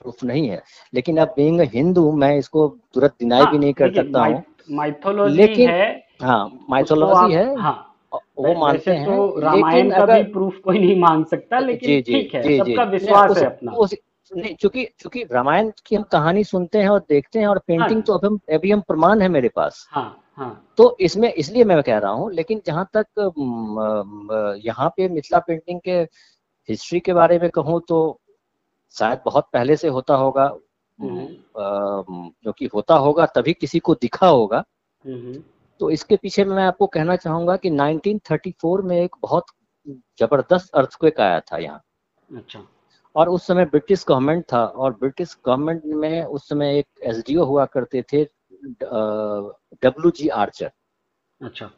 [0.00, 0.62] प्रूफ नहीं है।
[0.94, 5.36] लेकिन अब बीइंग हिंदू मैं इसको तुरंत डिनाई हाँ, भी नहीं कर सकता हूँ। माइथोलॉजी
[5.36, 7.94] लेकिन है हाँ माइथोलॉजी है हाँ,
[8.38, 12.58] वो मानते हैं तो रामायण का भी प्रूफ कोई नहीं मान सकता लेकिन ठीक है
[12.58, 13.76] सबका विश्वास है अपना।
[14.32, 18.02] नहीं चूँकि चूँकि रामायण की हम कहानी सुनते हैं और देखते हैं और पेंटिंग हाँ,
[18.02, 21.82] तो अभी हम अभी हम प्रमाण है मेरे पास। हाँ, हाँ, तो इसमें इसलिए मैं
[21.82, 23.06] कह रहा हूँ लेकिन जहाँ तक
[24.64, 25.98] यहाँ पे मिथिला पेंटिंग के
[26.68, 27.98] हिस्ट्री के बारे में कहूँ तो
[28.94, 30.44] शायद बहुत पहले से होता होगा
[30.98, 34.64] हम्म। क्योंकि होता होगा तभी किसी को दिखा होगा
[35.04, 35.42] हम्म।
[35.80, 39.46] तो इसके पीछे मैं आपको कहना चाहूँगा कि 1934 में एक बहुत
[40.20, 41.82] ज़बरदस्त अर्थक्वेक आया था यहाँ
[42.30, 42.66] अच्छा
[43.14, 47.64] और उस समय ब्रिटिश गवर्नमेंट था और ब्रिटिश गवर्नमेंट में उस समय एक एसडीओ हुआ
[47.66, 48.24] करते थे
[48.66, 50.70] डब्ल्यू जी आर्चर
[51.40, 51.70] अच्छा।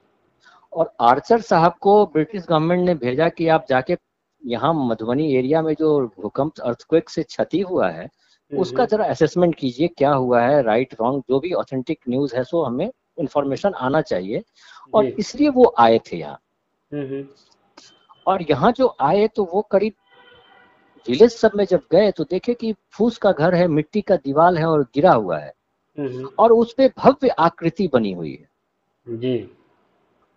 [0.73, 3.97] और आर्चर साहब को ब्रिटिश गवर्नमेंट ने भेजा कि आप जाके
[4.43, 9.05] यहाँ मधुबनी एरिया में जो भूकंप अर्थक्वेक से क्षति हुआ है हम्म, उसका हम्म। जरा
[9.05, 13.75] असेसमेंट कीजिए क्या हुआ है राइट रॉन्ग जो भी ऑथेंटिक न्यूज़ है सो हमें इंफॉर्मेशन
[13.75, 14.43] आना चाहिए।
[14.95, 16.39] और इसलिए वो आए थे यहाँ।
[16.93, 17.25] हम्म,
[18.27, 19.93] और यहाँ जो आए तो वो करीब
[21.07, 24.57] विलेज सब में जब गए तो देखे कि फूस का घर है मिट्टी का दीवार
[24.57, 25.53] है और गिरा हुआ है।
[26.39, 29.51] और उस पे भव्य आकृति बनी हुई है। जी।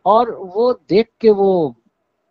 [0.06, 1.76] और वो देख के वो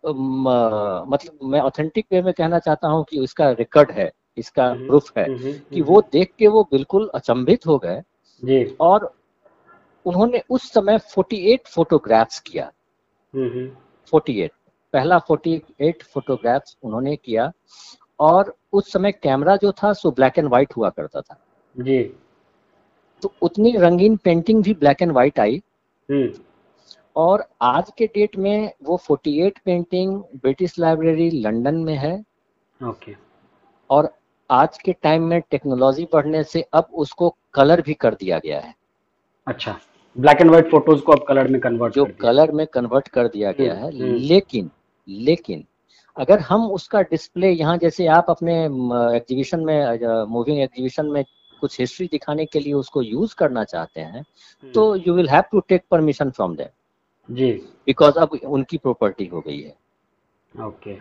[0.03, 5.25] मतलब मैं ऑथेंटिक वे में कहना चाहता हूँ कि उसका रिकॉर्ड है इसका प्रूफ है
[5.69, 8.01] कि वो देख के वो बिल्कुल अचंभित हो गए
[8.81, 9.13] और
[10.05, 12.71] उन्होंने उस समय 48 फोटोग्राफ्स किया।
[14.13, 14.49] 48
[14.93, 17.51] पहला 48 फोटोग्राफ्स उन्होंने किया
[18.19, 21.39] और उस समय कैमरा जो था सो ब्लैक एंड व्हाइट हुआ करता था।
[21.75, 22.03] जी।
[23.21, 25.61] तो उतनी रंगीन पेंटिंग भी ब्लैक एंड व्हाइट आई।
[26.09, 26.31] हम्म।
[27.15, 32.23] और आज के डेट में वो 48 पेंटिंग ब्रिटिश लाइब्रेरी लंदन में है।
[32.81, 33.15] ओके
[33.89, 34.09] और
[34.49, 38.73] आज के टाइम में टेक्नोलॉजी बढ़ने से अब उसको कलर भी कर दिया गया है।
[39.47, 39.77] अच्छा।
[40.17, 43.51] ब्लैक एंड व्हाइट फ़ोटोज़ को अब कलर में कन्वर्ट जो कलर में कन्वर्ट कर दिया
[43.51, 44.69] गया है। हम्म, हम्म। लेकिन
[45.07, 45.63] लेकिन
[46.17, 48.53] अगर हम उसका डिस्प्ले यहाँ जैसे आप अपने
[49.15, 51.23] एग्जीबिशन में मूविंग एग्जीबिशन में
[51.61, 55.43] कुछ हिस्ट्री दिखाने के लिए उसको यूज़ करना चाहते हैं हम्म। तो you will have
[55.51, 57.51] to take permission from them ji.
[57.85, 60.97] Because अब उनकी प्रॉपर्टी हो गई है। ओके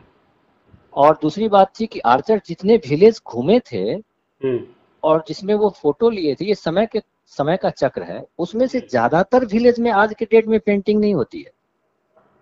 [0.94, 4.61] और दूसरी बात थी कि आर्चर जितने विलेज घूमे थे हम्म।
[5.03, 7.01] और जिसमें वो फ़ोटो लिए थे ये समय के
[7.38, 11.14] समय का चक्र है उसमें से ज़्यादातर विलेज में आज के डेट में पेंटिंग नहीं
[11.14, 11.53] होती है।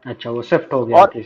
[0.06, 1.22] अच्छा वो शिफ्ट हो गया और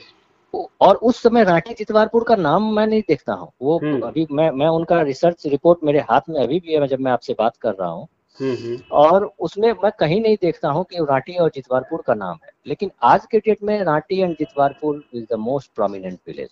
[0.80, 4.50] और उस समय राठी चितवारपुर का नाम मैं नहीं देखता हूँ। वो हम्म। अभी मैं
[4.50, 7.74] मैं उनका रिसर्च रिपोर्ट मेरे हाथ में अभी भी है जब मैं आपसे बात कर
[7.74, 8.08] रहा हूँ।
[8.40, 12.50] हम्म, और उसमें मैं कहीं नहीं देखता हूँ कि राठी और जितवारपुर का नाम है।
[12.66, 16.50] लेकिन आज के डेट में Rathi and Jitwarpur is the most prominent village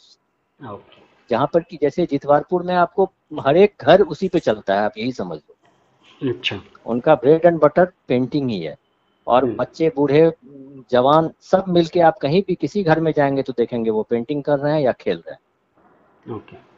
[1.30, 3.04] जहाँ पर कि जैसे जितवारपुर में आपको
[3.40, 7.58] हर एक घर उसी पे चलता है आप यही समझ लो। अच्छा। उनका ब्रेड एंड
[7.58, 8.76] बटर पेंटिंग ही है।
[9.26, 10.32] और। बच्चे बूढ़े
[10.90, 14.58] जवान सब मिलके आप कहीं भी किसी घर में जाएँगे तो देखेंगे वो पेंटिंग कर
[14.58, 15.40] रहे हैं या खेल रहे हैं
[16.36, 16.69] ओके okay.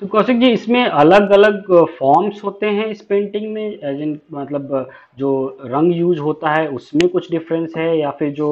[0.00, 1.66] तो कौशिक जी, इसमें अलग अलग
[1.98, 3.78] फॉर्म्स होते हैं इस पेंटिंग में?
[3.84, 7.98] एज इन मतलब जो रंग यूज़ होता है, उसमें कुछ डिफरेंस है?
[7.98, 8.48] या फिर जो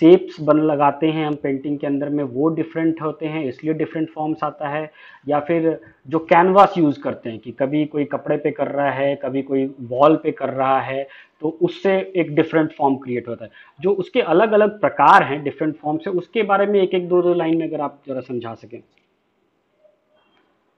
[0.00, 4.08] शेप्स बन, लगाते हैं हम पेंटिंग के अंदर में, वो डिफरेंट होते हैं, इसलिए डिफरेंट
[4.14, 4.90] फॉर्म्स आता है?
[5.28, 9.14] या फिर जो कैनवास यूज़ करते हैं कि कभी कोई कपड़े पे कर रहा है,
[9.16, 11.02] कभी कोई वॉल पे कर रहा है
[11.42, 15.76] तो उससे एक डिफरेंट फॉर्म क्रिएट होता है। जो उसके अलग अलग प्रकार हैं डिफरेंट
[15.76, 18.54] फॉर्म से उसके बारे में एक एक दो दो लाइन में अगर आप ज़रा समझा
[18.54, 18.80] सकें।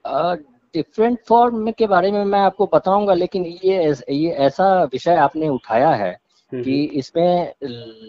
[0.05, 5.89] डिफरेंट फॉर्म के बारे में मैं आपको बताऊँगा लेकिन ये ये ऐसा विषय आपने उठाया
[5.89, 7.53] है हम्म, कि हम्म। इसमें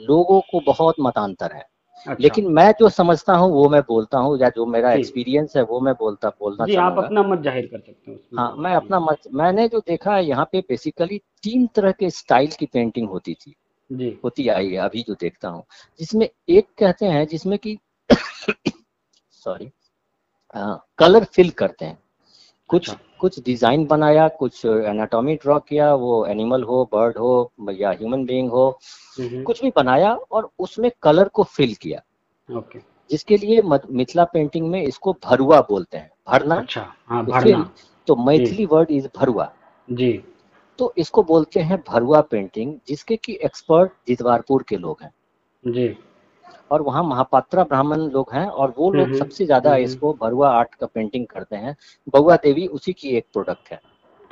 [0.09, 1.64] लोगों को बहुत मतांतर है।
[2.07, 5.62] अच्छा। लेकिन मैं जो समझता हूँ वो मैं बोलता हूँ या जो मेरा एक्सपीरियंस है
[5.62, 9.00] वो मैं बोलता बोलना जी आप अपना मत ज़ाहिर कर सकते हो हाँ मैं अपना
[9.00, 13.35] मत मैंने जो देखा है यहाँ पे बेसिकली तीन तरह के स्टाइल की पेंटिंग होती
[13.35, 13.54] थी।
[13.90, 15.64] जी। होती आई है अभी जो देखता हूँ।
[16.00, 17.78] जिसमें एक कहते हैं जिसमें कि
[19.33, 19.70] सॉरी
[20.55, 21.99] कलर फिल करते हैं।
[22.71, 27.90] कुछ अच्छा। कुछ डिज़ाइन बनाया कुछ एनाटॉमी ड्रॉ किया वो एनिमल हो बर्ड हो या
[27.90, 28.71] ह्यूमन बीइंग हो
[29.21, 32.01] कुछ भी बनाया और उसमें कलर को फिल किया।
[32.49, 32.79] ओके
[33.11, 36.55] जिसके लिए मिथिला पेंटिंग में इसको भरुआ बोलते हैं। भरना?
[36.55, 37.71] अच्छा हाँ भरना।
[38.09, 39.51] तो मैथिली वर्ड इज़ भरुआ।
[39.88, 40.12] जी।
[40.79, 45.12] तो इसको बोलते हैं भरुआ पेंटिंग जिसके की एक्सपर्ट जितवारपुर के लोग हैं।
[45.64, 45.88] जी।
[46.70, 50.87] और वहाँ महापात्रा ब्राह्मण लोग हैं और वो लोग सबसे ज़्यादा इसको भरुआ आर्ट का
[50.87, 51.76] पेंटिंग करते हैं।
[52.09, 53.80] बउआ देवी उसी की एक प्रोडक्ट है।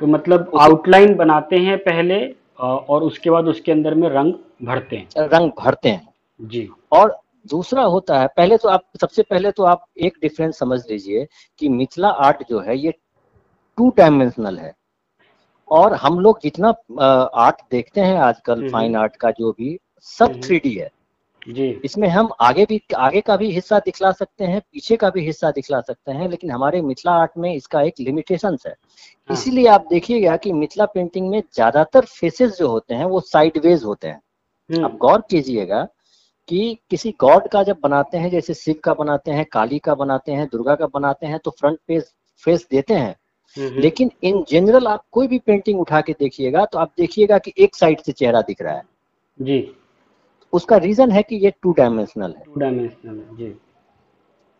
[0.01, 2.23] तो मतलब आउटलाइन बनाते हैं पहले
[2.59, 6.07] और उसके बाद उसके अंदर में रंग भरते हैं। रंग भरते हैं।
[6.39, 10.79] जी। और दूसरा होता है पहले तो आप सबसे पहले तो आप एक डिफरेंस समझ
[10.91, 11.27] लीजिए
[11.61, 12.93] कि मिथिला आर्ट जो है ये
[13.77, 14.73] टू डायमेंशनल है।
[15.67, 16.69] और हम लोग जितना
[17.37, 20.89] आर्ट देखते हैं आजकल फाइन आर्ट का जो भी सब थ्री है।
[21.47, 25.25] जी इसमें हम आगे भी आगे का भी हिस्सा दिखला सकते हैं पीछे का भी
[25.25, 29.67] हिस्सा दिखला सकते हैं लेकिन हमारे मिथिला आर्ट में इसका एक लिमिटेशन है हाँ। इसीलिए
[29.67, 34.21] आप देखिएगा कि मिथिला पेंटिंग में ज़्यादातर फेसेस जो होते हैं वो साइडवेज होते हैं
[34.69, 35.83] हम्म। आप गौर कीजिएगा
[36.49, 40.31] कि किसी गॉड का जब बनाते हैं जैसे शिव का बनाते हैं काली का बनाते
[40.31, 42.03] हैं दुर्गा का बनाते हैं तो फ्रंट पेज
[42.43, 43.15] फेस देते हैं
[43.57, 47.53] हम्म। लेकिन इन जनरल आप कोई भी पेंटिंग उठा के देखिएगा तो आप देखिएगा कि
[47.57, 48.83] एक साइड से चेहरा दिख रहा है
[49.39, 49.61] जी
[50.53, 53.53] उसका रीजन है कि ये टू डायमेंशनल है। टू डायमेंशनल जी।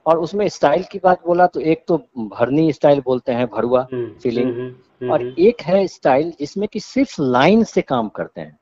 [0.05, 4.51] और उसमें स्टाइल की बात बोला तो एक तो भरनी स्टाइल बोलते हैं भरुआ फीलिंग
[4.51, 8.57] हम्म, हम्म, और एक है स्टाइल जिसमें कि सिर्फ़ लाइन से काम करते हैं।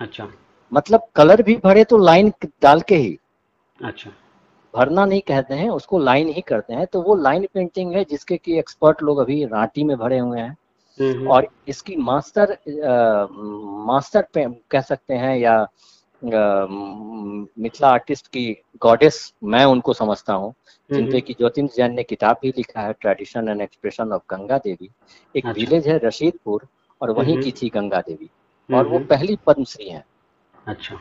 [0.00, 0.28] अच्छा।
[0.72, 3.18] मतलब कलर भी भरे तो लाइन डाल के ही।
[3.84, 4.10] अच्छा।
[4.74, 8.36] भरना नहीं कहते हैं उसको लाइन ही करते हैं। तो वो लाइन पेंटिंग है जिसके
[8.36, 10.56] की एक्सपर्ट लोग अभी रांटी में भरे हुए हैं।
[10.98, 13.26] हम्म, और इसकी मास्टर आ,
[13.86, 14.26] मास्टर
[14.70, 15.66] कह सकते हैं या
[16.24, 22.36] मिथिला आर्टिस्ट की गॉडेस मैं उनको समझता हूँ हम्म, जिनपे की ज्योतिष जैन ने किताब
[22.42, 24.90] भी लिखा है tradition and expression of Ganga Devi
[25.36, 26.66] एक अच्छा। विलेज है रशीदपुर
[27.00, 28.30] और वहीं हम्म, की थी गंगा देवी।
[28.68, 30.04] और वो पहली पद्मश्री है।
[30.66, 30.96] अच्छा।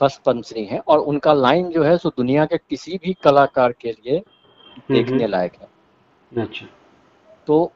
[0.00, 3.92] फ़र्स्ट पद्मश्री है और उनका लाइन जो है सो दुनिया के किसी भी कलाकार के
[3.92, 4.22] लिए
[4.90, 6.66] देखने लायक है। अच्छा।
[7.46, 7.72] तो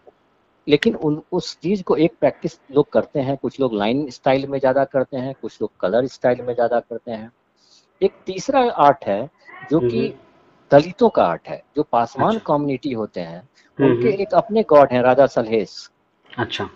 [0.66, 4.58] लेकिन उन उस चीज़ को एक प्रैक्टिस लोग करते हैं। कुछ लोग लाइन स्टाइल में
[4.58, 7.30] ज़्यादा करते हैं कुछ लोग कलर स्टाइल में ज़्यादा करते हैं।
[8.00, 9.28] एक तीसरा आर्ट है
[9.70, 10.12] जो कि
[10.70, 13.42] दलितों का आर्ट है जो पासवान अच्छा। कम्युनिटी होते हैं।
[13.78, 15.90] उनके एक अपने गॉड हैं राजा सलहेस।
[16.30, 16.68] अच्छा।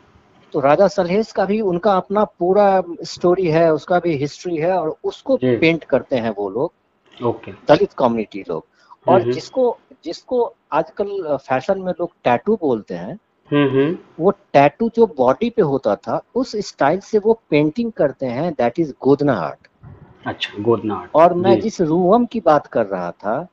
[0.53, 4.96] तो राजा सलहेस का भी उनका अपना पूरा स्टोरी है उसका भी हिस्ट्री है और
[5.05, 8.64] उसको पेंट करते हैं वो लोग। ओके। दलित कम्युनिटी लोग।
[9.07, 13.18] और जिसको जिसको आजकल फ़ैशन में लोग टैटू बोलते हैं
[14.21, 18.79] वो टैटू जो बॉडी पे होता था उस स्टाइल से वो पेंटिंग करते हैं दैट
[18.79, 19.69] इज़ गोदना आर्ट
[20.27, 23.49] अच्छा गोदना आर्ट और मैं जिस रूवम की बात कर रहा था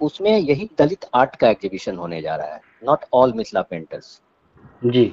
[0.00, 4.20] उसमें यही दलित आर्ट का एग्जीबिशन होने जा रहा है नॉट ऑल मिथिला पेंटर्स
[4.84, 5.12] जी।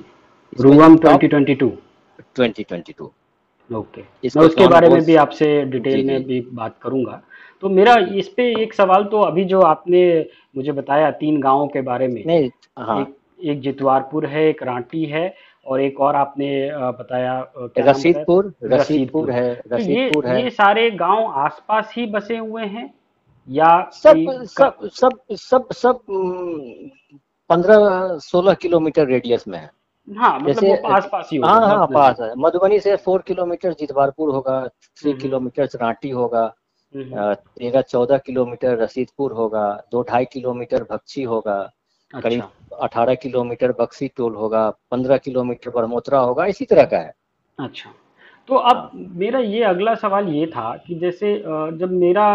[0.60, 1.72] रूवम 2022
[2.39, 3.10] 2022
[3.72, 7.22] ओके मैं उसके बारे में भी आपसे डिटेल में भी बात करूँगा।
[7.62, 10.04] तो मेरा इस पे एक सवाल तो अभी जो आपने
[10.56, 15.06] मुझे बताया तीन गाँवों के बारे में नहीं हाँ। एक एक जितवारपुर है एक रांटी
[15.06, 15.34] है
[15.65, 16.49] और एक और आपने
[16.99, 17.39] बताया
[17.80, 22.93] रसीदपुर रसीदपुर है रसीदपुर तो ये, है। ये सारे गाँव आसपास ही बसे हुए हैं
[23.49, 25.99] या सब सब सब सब सब
[27.49, 29.69] पंद्रह सोलह किलोमीटर रेडियस में है।
[30.08, 34.67] हाँ मतलब जैसे आसपास ही हाँ हाँ पास है। मधुबनी से फोर किलोमीटर जितवारपुर होगा
[34.67, 36.43] थ्री हम्म। किलोमीटर रांटी होगा
[36.95, 41.60] हम्म। तेरह चौदह किलोमीटर रसीदपुर होगा दो ढाई किलोमीटर भक्ची होगा
[42.13, 42.43] अच्छा। करीब
[42.82, 47.13] अठारह किलोमीटर बक्सी टोल होगा पंद्रह किलोमीटर बरमोत्रा होगा इसी तरह का है।
[47.60, 47.93] अच्छा।
[48.50, 51.36] तो अब मेरा ये अगला सवाल ये था कि जैसे
[51.80, 52.28] जब मेरा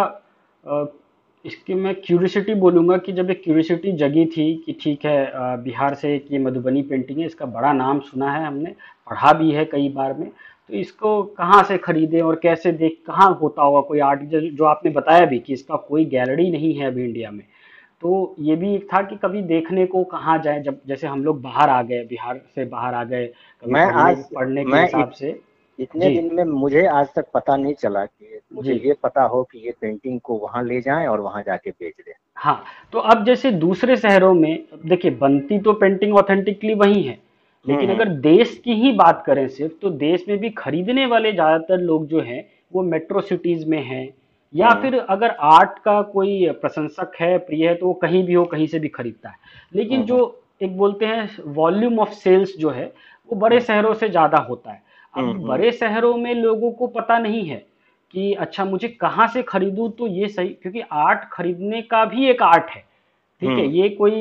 [1.44, 6.18] इसकी मैं क्यूरियोसिटी बोलूँगा कि जब एक क्यूरियोसिटी जगी थी कि ठीक है बिहार से
[6.18, 8.74] कि मधुबनी पेंटिंग है इसका बड़ा नाम सुना है हमने
[9.08, 13.32] पढ़ा भी है कई बार में तो इसको कहाँ से खरीदें और कैसे देख कहाँ
[13.40, 17.04] होता होगा कोई आर्ट जो आपने बताया भी कि इसका कोई गैलरी नहीं है अभी
[17.04, 17.44] इंडिया में?
[18.04, 21.40] तो ये भी एक था कि कभी देखने को कहाँ जाए जब जैसे हम लोग
[21.42, 23.28] बाहर आ गए बिहार से बाहर आ गए
[23.62, 25.40] मैं आज पढ़ने के हिसाब से।
[25.78, 29.58] इतने दिन में मुझे आज तक पता नहीं चला कि मुझे ये पता हो कि
[29.58, 33.52] ये पेंटिंग को वहाँ ले जाएँ और वहाँ जाके बेच दें। हाँ तो अब जैसे
[33.52, 37.18] दूसरे शहरों में देखिए बनती तो पेंटिंग ऑथेंटिकली वही है
[37.66, 41.06] लेकिन हम्म, अगर हम्म। देश की ही बात करें सिर्फ़ तो देश में भी खरीदने
[41.06, 44.08] वाले ज़्यादातर लोग जो हैं वो मेट्रो सिटीज़ में हैं
[44.54, 48.34] या हाँ। फिर अगर आर्ट का कोई प्रशंसक है प्रिय है तो वो कहीं भी
[48.34, 49.36] हो कहीं से भी खरीदता है।
[49.74, 52.92] लेकिन हाँ, जो हाँ। एक बोलते हैं वॉल्यूम ऑफ़ सेल्स जो है
[53.28, 54.82] वो बड़े शहरों से ज़्यादा होता है।
[55.14, 57.66] अब बड़े शहरों में लोगों को पता नहीं है
[58.10, 62.42] कि अच्छा मुझे कहाँ से खरीदूं तो ये सही क्योंकि आर्ट खरीदने का भी एक
[62.42, 62.84] आर्ट है।
[63.42, 64.20] ठीक है हम्म ये कोई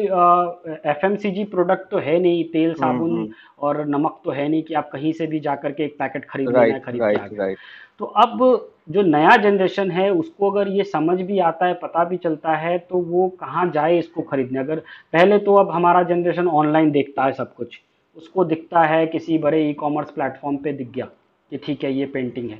[0.92, 4.74] एफएमसीजी प्रोडक्ट तो है नहीं तेल हम्म साबुन हम्म और नमक तो है नहीं कि
[4.74, 7.56] आप कहीं से भी जा करके एक पैकेट खरीद लेना खरीद के
[8.00, 8.40] तो अब
[8.88, 12.78] जो नया जनरेशन है, उसको अगर ये समझ भी आता है, पता भी चलता है
[12.80, 14.60] तो वो कहाँ जाए इसको खरीदने?
[14.60, 14.80] अगर
[15.14, 17.80] पहले तो अब हमारा जनरेशन ऑनलाइन देखता है सब कुछ।
[18.18, 21.06] उसको दिखता है, किसी बड़े ई कॉमर्स प्लेटफॉर्म पे दिख गया
[21.52, 22.60] कि ठीक है, ये पेंटिंग है।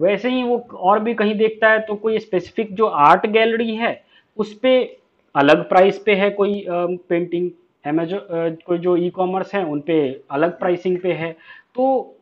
[0.00, 4.02] वैसे ही वो और भी कहीं देखता है तो कोई स्पेसिफिक जो आर्ट गैलरी है,
[4.36, 4.96] उस पर
[5.34, 7.50] अलग प्राइस पे है कोई पेंटिंग
[7.84, 8.18] अमेजो
[8.66, 11.32] कोई जो ई कॉमर्स है, उन पर अलग प्राइसिंग पे है।
[11.74, 12.15] तो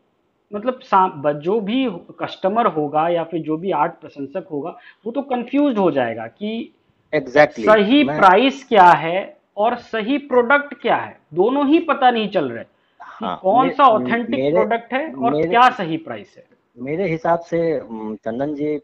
[0.53, 1.87] मतलब जो भी
[2.21, 4.77] कस्टमर होगा या फिर जो भी आर्ट प्रशंसक होगा
[5.07, 6.75] वो तो कंफ्यूज हो जाएगा कि
[7.13, 11.19] एग्जैक्टली सही मैं प्राइस क्या है और सही प्रोडक्ट क्या है?
[11.35, 12.65] दोनों ही पता नहीं चल रहे
[13.01, 16.45] हाँ कौन सा ऑथेंटिक प्रोडक्ट है और मेरे क्या सही प्राइस है।
[16.77, 17.81] मेरे हिसाब से
[18.17, 18.77] चंदन जी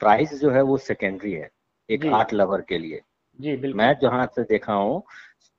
[0.00, 1.50] प्राइस जो है वो सेकेंडरी है
[1.88, 3.00] एक आर्ट लवर के लिए।
[3.40, 5.02] जी बिल्कुल। मैं जहाँ से देखा हूँ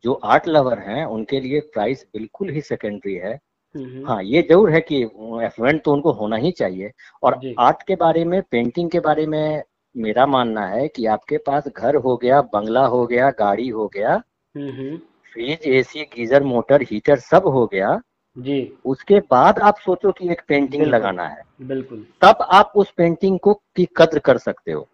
[0.03, 3.39] जो आर्ट लवर हैं उनके लिए प्राइस बिल्कुल ही सेकेंडरी है।
[3.75, 5.01] हाँ ये ज़रूर है कि
[5.45, 6.91] एफ्लुएंट तो उनको होना ही चाहिए।
[7.23, 9.63] और आर्ट के बारे में पेंटिंग के बारे में
[9.95, 14.17] मेरा मानना है कि आपके पास घर हो गया बंगला हो गया गाड़ी हो गया
[14.55, 17.99] fridge AC geyser motor heater सब हो गया।
[18.37, 23.39] जी। उसके बाद आप सोचो कि एक पेंटिंग लगाना है। बिल्कुल। तब आप उस पेंटिंग
[23.39, 24.87] को की कद्र कर सकते हो।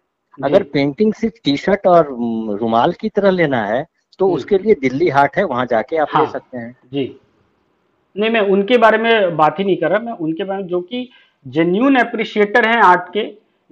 [0.44, 2.06] अगर पेंटिंग सिर्फ़ टी शर्ट और
[2.60, 3.86] रुमाल की तरह लेना है
[4.18, 7.20] तो उसके लिए दिल्ली हाट है वहाँ जाके आप हाँ, ले सकते हैं। जी।
[8.16, 10.80] नहीं मैं उनके बारे में बात ही नहीं कर रहा। मैं उनके बारे में जो
[10.80, 11.08] कि
[11.46, 13.22] जेन्यून एप्रिशिएटर हैं आर्ट के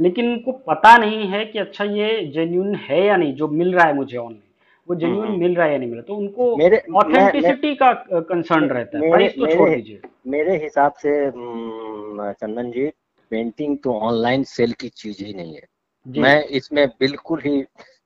[0.01, 3.87] लेकिन उनको पता नहीं है कि अच्छा ये जेन्यून है या नहीं जो मिल रहा
[3.87, 4.43] है मुझे ऑनलाइन
[4.89, 5.99] वो हम्म जेन्यून हम्म। मिल रहा है या नहीं मिल?
[5.99, 11.11] रहा तो उनको ऑथेंटिसिटी का कंसर्न रहता है। प्राइस तो छोड़ दीजिए। मेरे हिसाब से
[11.11, 12.87] हम्म, चंदन जी
[13.31, 15.67] पेंटिंग तो ऑनलाइन सेल की चीज़ ही नहीं है।
[16.07, 17.59] मैं इसमें बिल्कुल ही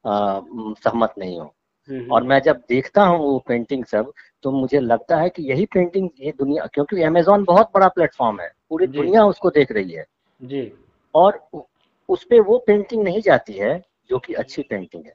[0.07, 1.51] हम्म, सहमत नहीं हूँ।
[1.89, 5.43] हम्म और हम्म मैं जब देखता हूँ वो पेंटिंग सब तो मुझे लगता है कि
[5.43, 9.93] यही पेंटिंग ये दुनिया क्योंकि अमेजोन बहुत बड़ा प्लेटफॉर्म है पूरी दुनिया उसको देख रही
[9.93, 10.05] है।
[10.43, 10.73] जी।
[11.15, 11.49] और
[12.09, 15.13] उस पे वो पेंटिंग नहीं जाती है जो कि अच्छी पेंटिंग है।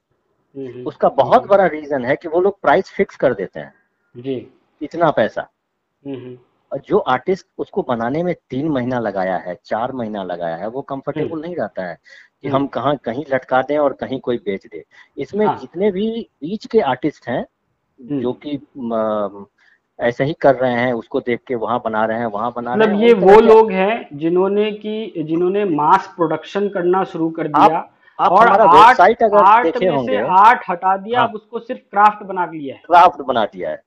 [0.56, 3.74] हम्म हम्म उसका बहुत बड़ा रीजन है कि वो लोग प्राइस फिक्स कर देते हैं।
[4.16, 5.50] जी। इतना पैसा।
[6.06, 6.38] हम्म हम्म।
[6.72, 10.80] और जो आर्टिस्ट उसको बनाने में तीन महीना लगाया है चार महीना लगाया है वो
[10.80, 11.98] हम्म। कंफर्टेबल नहीं रहता है
[12.42, 14.84] कि हम्म। हम कहाँ कहीं लटका दें और कहीं कोई बेच दे।
[15.18, 17.46] इसमें हाँ। जितने भी बीच के आर्टिस्ट हैं
[18.02, 19.46] जो हम्म कि
[19.98, 22.86] ऐसे ही कर रहे हैं उसको देख के वहाँ बना रहे हैं वहाँ बना रहे
[22.86, 27.90] मतलब हैं ये वो लोग हैं जिन्होंने की जिन्होंने मास प्रोडक्शन करना शुरू कर दिया
[28.20, 31.80] आप और आर्ट अगर आर्ट देखे में से आर्ट हटा दिया हाँ। अब उसको सिर्फ़
[31.80, 33.82] क्राफ्ट बना लिया है। क्राफ्ट बना दिया है।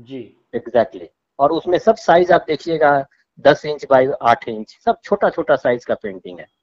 [0.00, 1.38] जी। Exactly exactly.
[1.38, 3.06] और उसमें सब साइज़ आप देखिएगा
[3.40, 6.55] दस इंच बाई आठ इंच सब छोटा छोटा साइज़ का पेंटिंग है। जी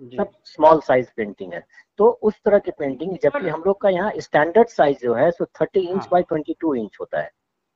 [0.00, 1.64] सब स्मॉल साइज़ पेंटिंग है।
[1.98, 5.44] तो उस तरह की पेंटिंग जबकि हम लोग का यहाँ स्टैंडर्ड साइज़ जो है सो
[5.60, 7.30] thirty inch by twenty two inch होता है।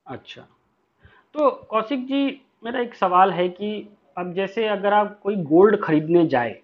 [0.05, 0.41] अच्छा।
[1.35, 6.25] तो कौशिक जी मेरा एक सवाल है कि अब जैसे अगर आप कोई गोल्ड खरीदने
[6.27, 6.55] जाए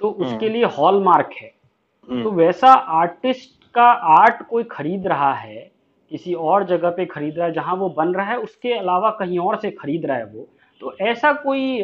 [0.00, 5.32] तो उसके हम्म लिए हॉलमार्क है। तो हम्म वैसा आर्टिस्ट का आर्ट कोई खरीद रहा
[5.32, 5.70] है
[6.10, 9.38] किसी और जगह पे खरीद रहा है जहाँ वो बन रहा है उसके अलावा कहीं
[9.38, 10.48] और से खरीद रहा है वो
[10.80, 11.82] तो ऐसा कोई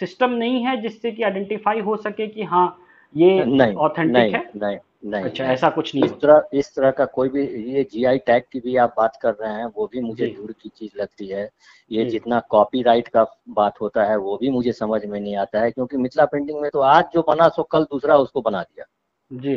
[0.00, 2.66] सिस्टम नहीं है जिससे कि आइडेंटिफाई हो सके कि हाँ
[3.14, 3.40] ये
[3.74, 4.50] ऑथेंटिक है?
[4.56, 7.86] नहीं नहीं अच्छा नहीं। ऐसा कुछ नहीं इस तरह इस तरह का कोई भी ये
[7.92, 11.00] जीआई टैग की भी आप बात कर रहे हैं वो भी मुझे दूर की चीज़
[11.00, 11.48] लगती है।
[11.90, 15.70] ये जितना कॉपीराइट का बात होता है वो भी मुझे समझ में नहीं आता है
[15.70, 18.84] क्योंकि मिथिला पेंटिंग में तो आज जो बना सो कल दूसरा उसको बना दिया।
[19.32, 19.56] जी।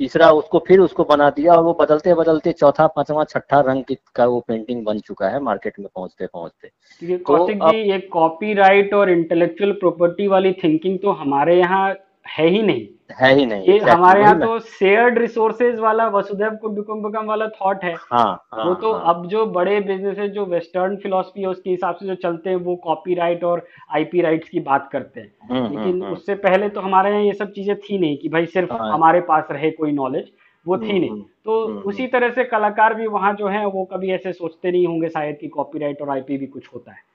[0.00, 4.26] तीसरा उसको फिर उसको बना दिया और वो बदलते बदलते चौथा पांचवा छठा रंग का
[4.26, 9.72] वो पेंटिंग बन चुका है मार्केट में पहुँचते पहुँचते। तो अब ये कॉपीराइट और इंटेलेक्चुअल
[9.72, 11.92] प्रॉपर्टी वाली थिंकिंग तो हमारे यहाँ
[12.26, 12.86] है ही नहीं।
[13.20, 17.94] है ही नहीं ये हमारे यहाँ तो शेयर्ड रिसोर्सेज वाला वसुधैव कुटुंबकम वाला थॉट है।
[17.94, 21.70] हाँ हाँ, वो हाँ तो हाँ। अब जो बड़े बिजनेसेस जो वेस्टर्न फिलोसफी है उसके
[21.70, 25.64] हिसाब से जो चलते हैं वो कॉपीराइट और आईपी राइट्स की बात करते हैं। हम्म
[25.66, 28.46] हम्म लेकिन हम्म। उससे पहले तो हमारे यहाँ ये सब चीज़ें थी नहीं कि भाई
[28.46, 30.30] सिर्फ़ हाँ। हमारे पास रहे कोई नॉलेज
[30.66, 34.32] वो थी नहीं। तो उसी तरह से कलाकार भी वहाँ जो है वो कभी ऐसे
[34.32, 37.10] सोचते नहीं होंगे शायद कि कॉपीराइट और आईपी भी कुछ होता है।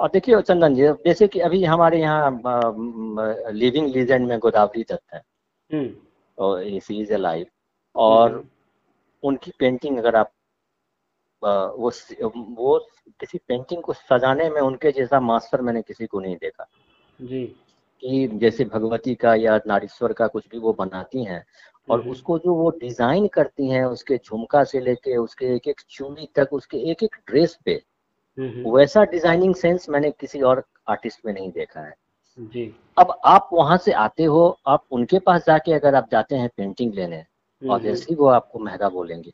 [0.00, 2.30] और देखिए चंदन जी जैसे कि अभी हमारे यहाँ
[3.52, 5.22] लिविंग लीजेंड में गोदावरी दत्त है।
[5.70, 5.90] हम्म।
[6.38, 7.46] और इज़ अलाइव
[7.94, 8.44] हम्म और हम्म,
[9.22, 10.30] उनकी पेंटिंग अगर आप
[11.42, 11.90] वो
[12.32, 12.78] वो
[13.20, 16.66] किसी पेंटिंग को सजाने में उनके जैसा मास्टर मैंने किसी को नहीं देखा।
[17.18, 17.44] जी।
[18.02, 21.44] कि जैसे भगवती का या नारीश्वर का कुछ भी वो बनाती हैं
[21.88, 25.80] और हम्म। उसको जो वो डिज़ाइन करती हैं उसके झुमका से लेके उसके एक एक
[25.88, 27.82] चूड़ी तक उसके एक एक ड्रेस पे
[28.38, 31.94] वैसा डिज़ाइनिंग सेंस मैंने किसी और आर्टिस्ट में नहीं देखा है।
[32.38, 36.48] जी। अब आप वहाँ से आते हो आप उनके पास जाके अगर आप जाते हैं
[36.56, 39.30] पेंटिंग लेने और ऑब्वियसली वो आपको महँगा बोलेंगे।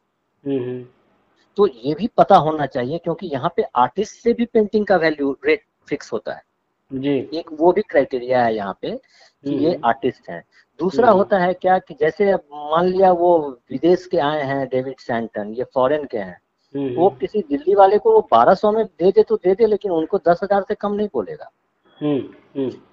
[1.57, 5.37] तो ये भी पता होना चाहिए क्योंकि यहाँ पे आर्टिस्ट से भी पेंटिंग का वैल्यू
[5.47, 6.43] रेट फिक्स होता है।
[6.91, 10.43] जी। एक वो भी क्राइटेरिया है यहाँ पे कि ये आर्टिस्ट हैं।
[10.81, 13.39] दूसरा होता है क्या कि जैसे मान लिया वो
[13.71, 16.39] विदेश के आए हैं डेविड सैंटन ये फॉरेन के हैं।
[16.75, 19.93] वो किसी दिल्ली वाले को वो बारह सौ में दे दे तो दे दे लेकिन
[19.93, 21.51] उनको दस हज़ार से कम नहीं बोलेगा।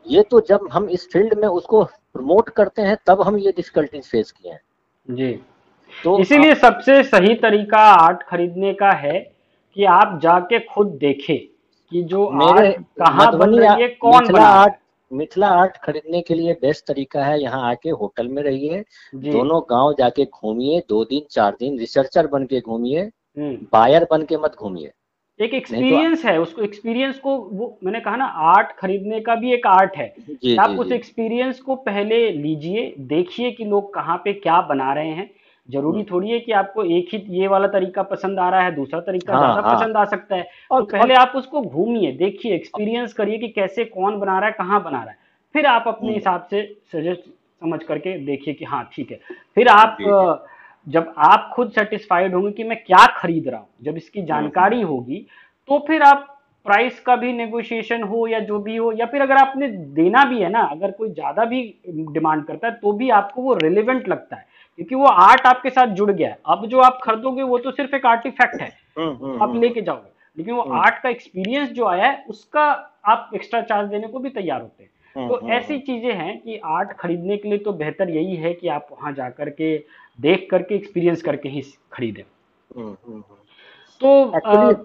[0.08, 4.06] ये तो जब हम इस फ़ील्ड में उसको प्रमोट करते हैं तब हम ये डिफिकल्टीज
[4.08, 4.62] फेस किए हैं।
[5.08, 5.32] जी।
[5.94, 9.20] तो इसीलिए सबसे सही तरीका आर्ट खरीदने का है
[9.78, 11.38] कि आप जाके खुद देखें
[11.92, 14.74] कि जो मेरे कहाँ बन रही है कौन बना आर्ट
[15.12, 18.84] मिथिला आर्ट खरीदने के लिए बेस्ट तरीका है यहाँ आके होटल में रहिए
[19.16, 24.26] दोनों गाँव जाके घूमिए दो दिन चार दिन रिसर्चर बन के घूमिए। बायर हम्म। बन
[24.26, 24.92] के मत घूमिए।
[25.40, 29.54] एक एक्सपीरियंस तो, है उसको एक्सपीरियंस को वो मैंने कहा ना आर्ट खरीदने का भी
[29.54, 34.18] एक आर्ट है। जी, आप जी, उस एक्सपीरियंस को पहले लीजिए देखिए कि लोग कहाँ
[34.18, 35.30] पे क्या बना रहे हैं।
[35.70, 38.76] ज़रूरी हम्म। थोड़ी है कि आपको एक ही ये वाला तरीका पसंद आ रहा है
[38.76, 42.56] दूसरा तरीका हाँ, हाँ, पसंद आ सकता है। और तो पहले आप उसको घूमिए देखिए
[42.56, 45.18] एक्सपीरियंस करिए कि कैसे कौन बना रहा है कहाँ बना रहा है।
[45.54, 46.62] फिर आप अपने हम्म। हिसाब से
[46.94, 49.20] सजेस्ट समझ करके देखिए कि हाँ ठीक है।
[49.56, 49.98] फिर आप
[50.88, 55.26] जब आप खुद सेटिस्फाइड होंगे कि मैं क्या खरीद रहा हूँ जब इसकी जानकारी होगी
[55.70, 56.30] तो फिर आप
[56.66, 60.42] प्राइस का भी नेगोशिएशन हो या जो भी हो या फिर अगर आपने देना भी
[60.42, 64.36] है ना अगर कोई ज़्यादा भी डिमांड करता है तो भी आपको वो रिलेवेंट लगता
[64.36, 64.46] है
[64.80, 67.96] क्योंकि वो आर्ट आपके साथ जुड़ गया है। अब जो आप खरीदोगे वो तो सिर्फ़
[67.96, 71.86] एक आर्टिफैक्ट है हम्म, हम्म, आप हम्म। लेके जाओगे लेकिन वो आर्ट का एक्सपीरियंस जो
[71.86, 72.64] आया है उसका
[73.06, 76.92] आप एक्स्ट्रा चार्ज देने को भी तैयार होते हैं। तो ऐसी चीज़ें हैं कि आर्ट
[76.92, 79.76] खरीदने के लिए तो बेहतर यही है कि आप वहाँ जाकर के
[80.20, 81.62] देख करके एक्सपीरियंस करके ही
[81.92, 82.26] खरीदे।
[84.02, 84.10] तो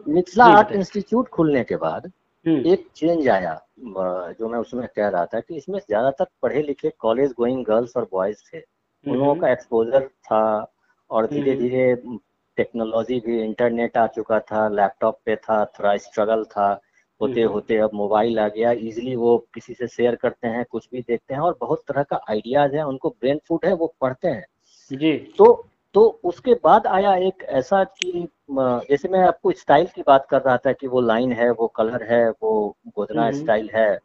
[0.09, 2.11] मिथिला आर्ट इंस्टीट्यूट खुलने के बाद
[2.47, 3.55] एक चेंज आया
[4.39, 8.09] जो मैं उसमें कह रहा था कि इसमें ज़्यादातर पढ़े लिखे कॉलेज गोइंग गर्ल्स और
[8.13, 10.73] बॉयज़ थे। उन लोगों का एक्सपोजर था
[11.11, 11.95] और धीरे धीरे
[12.59, 16.69] टेक्नोलॉजी भी इंटरनेट आ चुका था लैपटॉप पे था थोड़ा स्ट्रगल था।
[17.21, 21.01] होते होते अब मोबाइल आ गया इजीली वो किसी से शेयर करते हैं कुछ भी
[21.01, 24.45] देखते हैं और बहुत तरह का आइडियाज़ है उनको ब्रेन फ़ूड है वो पढ़ते हैं।
[24.93, 25.65] जी। तो
[25.95, 30.57] तो उसके बाद आया एक ऐसा कि जैसे मैं आपको स्टाइल की बात कर रहा
[30.57, 33.99] था कि वो लाइन है वो कलर है वो गोदना स्टाइल है।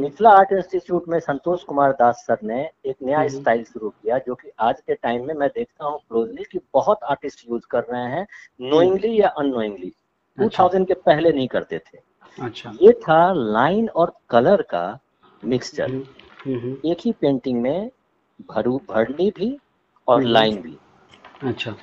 [0.00, 4.34] मिथिला आर्ट इंस्टीट्यूट में संतोष कुमार दास सर ने एक नया स्टाइल शुरू किया जो
[4.34, 8.02] कि आज के टाइम में मैं देखता हूँ क्लोजली कि बहुत आर्टिस्ट यूज़ कर रहे
[8.02, 8.26] हैं
[8.60, 9.92] नोइंगली या अनोइंगली
[10.38, 11.98] टू थाउज़ेंड के पहले नहीं करते थे।
[12.38, 14.98] अच्छा। ये था लाइन और कलर का
[15.44, 15.90] मिक्सचर
[16.86, 17.90] एक ही पेंटिंग में
[18.50, 19.58] भरू भरनी भी
[20.10, 20.76] और लाइन भी
[21.42, 21.74] अच्छा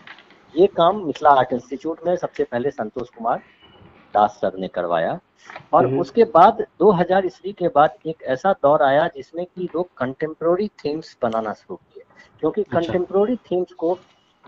[0.55, 3.41] ये काम मिथिला आर्ट इंस्टीट्यूट में सबसे पहले संतोष कुमार
[4.13, 5.19] दास सर ने करवाया
[5.73, 9.89] और हम्म। उसके बाद 2000 ईस्वी के बाद एक ऐसा दौर आया जिसमें कि लोग
[9.97, 12.03] कंटेम्प्रोरी थीम्स बनाना शुरू किए
[12.41, 13.93] क्योंकि अच्छा। कंटेम्प्रोरी थीम्स को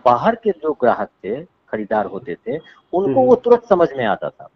[0.06, 4.30] बाहर के जो ग्राहक थे खरीदार होते थे उनको हम्म। वो तुरंत समझ में आता
[4.30, 4.50] था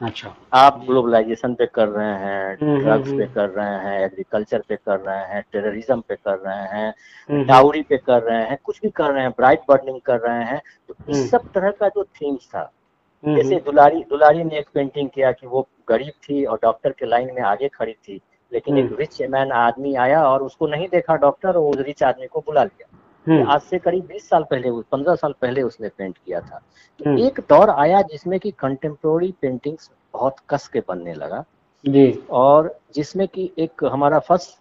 [0.00, 4.76] अच्छा। आप ग्लोबलाइजेशन पे कर रहे हैं ड्रग्स हम्म, पे कर रहे हैं एग्रीकल्चर पे
[4.76, 8.90] कर रहे हैं टेररिज्म पे कर रहे हैं डाउरी पे कर रहे हैं कुछ भी
[8.90, 12.46] कर रहे हैं ब्राइट बर्निंग कर रहे हैं तो इस सब तरह का जो थीम्स
[12.46, 12.70] था
[13.24, 17.30] जैसे दुलारी दुलारी ने एक पेंटिंग किया कि वो गरीब थी और डॉक्टर के लाइन
[17.34, 18.20] में आगे खड़ी थी
[18.52, 22.02] लेकिन एक रिच हम्म। मैन आदमी आया और उसको नहीं देखा डॉक्टर और उस रिच
[22.02, 25.88] आदमी को बुला लिया। हम्म। आज से करीब 20 साल पहले पंद्रह साल पहले उसने
[25.88, 26.60] पेंट किया था।
[27.00, 31.44] तो हम्म। एक दौर आया जिसमें कि कंटेम्प्रोरी पेंटिंग्स बहुत कस के बनने लगा।
[31.86, 34.58] जी। और जिसमें कि एक हमारा फ़र्स्ट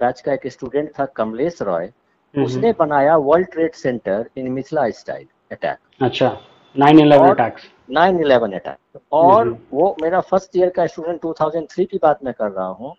[0.00, 1.92] बैच का एक स्टूडेंट था कमलेश रॉय।
[2.38, 6.38] उसने बनाया world trade center in Mithila style attack अच्छा
[6.78, 11.98] nine eleven attacks nine eleven attack और वो मेरा फ़र्स्ट ईयर का स्टूडेंट 2003 की
[12.02, 12.90] बात मैं कर रहा हूँ।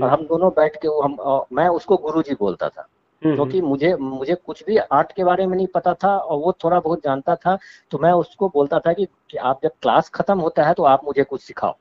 [0.00, 2.86] और हम दोनों बैठ के वो हम मैं उसको गुरुजी बोलता था।
[3.22, 6.52] क्योंकि तो मुझे मुझे कुछ भी आर्ट के बारे में नहीं पता था और वो
[6.52, 7.58] थोड़ा बहुत जानता था
[7.90, 11.04] तो मैं उसको बोलता था कि, कि आप जब क्लास खत्म होता है तो आप
[11.04, 11.74] मुझे कुछ सिखाओ।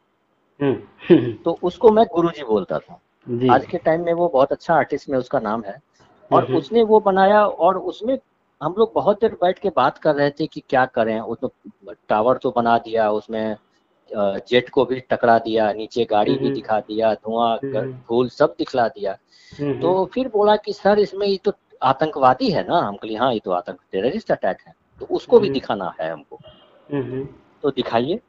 [1.43, 2.93] तो उसको मैं गुरुजी बोलता था।
[3.53, 5.77] आज के टाइम में वो बहुत अच्छा आर्टिस्ट में उसका नाम है।
[6.31, 8.19] और उसने वो बनाया और उसमें
[8.63, 11.53] हम लोग बहुत देर बैठ के बात कर रहे थे कि क्या करें। तो
[12.09, 13.55] टावर तो बना दिया उसमें
[14.11, 18.87] जेट को भी टकरा दिया नीचे गाड़ी भी हम्म। दिखा दिया धुआँ धूल सब दिखला
[18.87, 19.17] दिया।
[19.51, 21.53] हम्म, तो फिर बोला कि सर इसमें ये तो
[21.83, 25.49] आतंकवादी है ना हम कही हाँ ये तो आतंक टेररिस्ट अटैक है। तो उसको भी
[25.49, 26.39] दिखाना है हमको।
[27.63, 28.19] तो दिखाइए।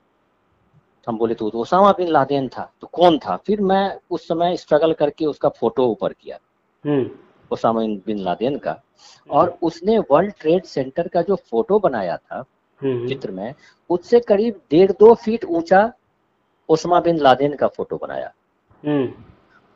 [1.07, 3.37] हम बोले तो ओसामा बिन लादेन था। तो कौन था?
[3.37, 6.39] फिर मैं उस समय स्ट्रगल करके उसका फ़ोटो ऊपर किया
[7.51, 8.81] ओसामा बिन लादेन का।
[9.31, 12.45] और उसने वर्ल्ड ट्रेड सेंटर का जो फ़ोटो बनाया था हम्म।
[12.85, 13.55] चित्र में
[13.91, 15.93] उससे करीब डेढ़ दो फीट ऊँचा
[16.69, 18.33] ओसमा बिन लादेन का फ़ोटो बनाया।
[18.87, 19.13] हम्म।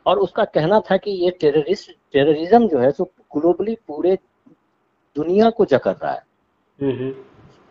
[0.05, 3.03] और उसका कहना था कि ये टेररिस्ट टेररिज्म जो है सो
[3.37, 4.17] ग्लोबली पूरे
[5.15, 6.23] दुनिया को जकड़ रहा है।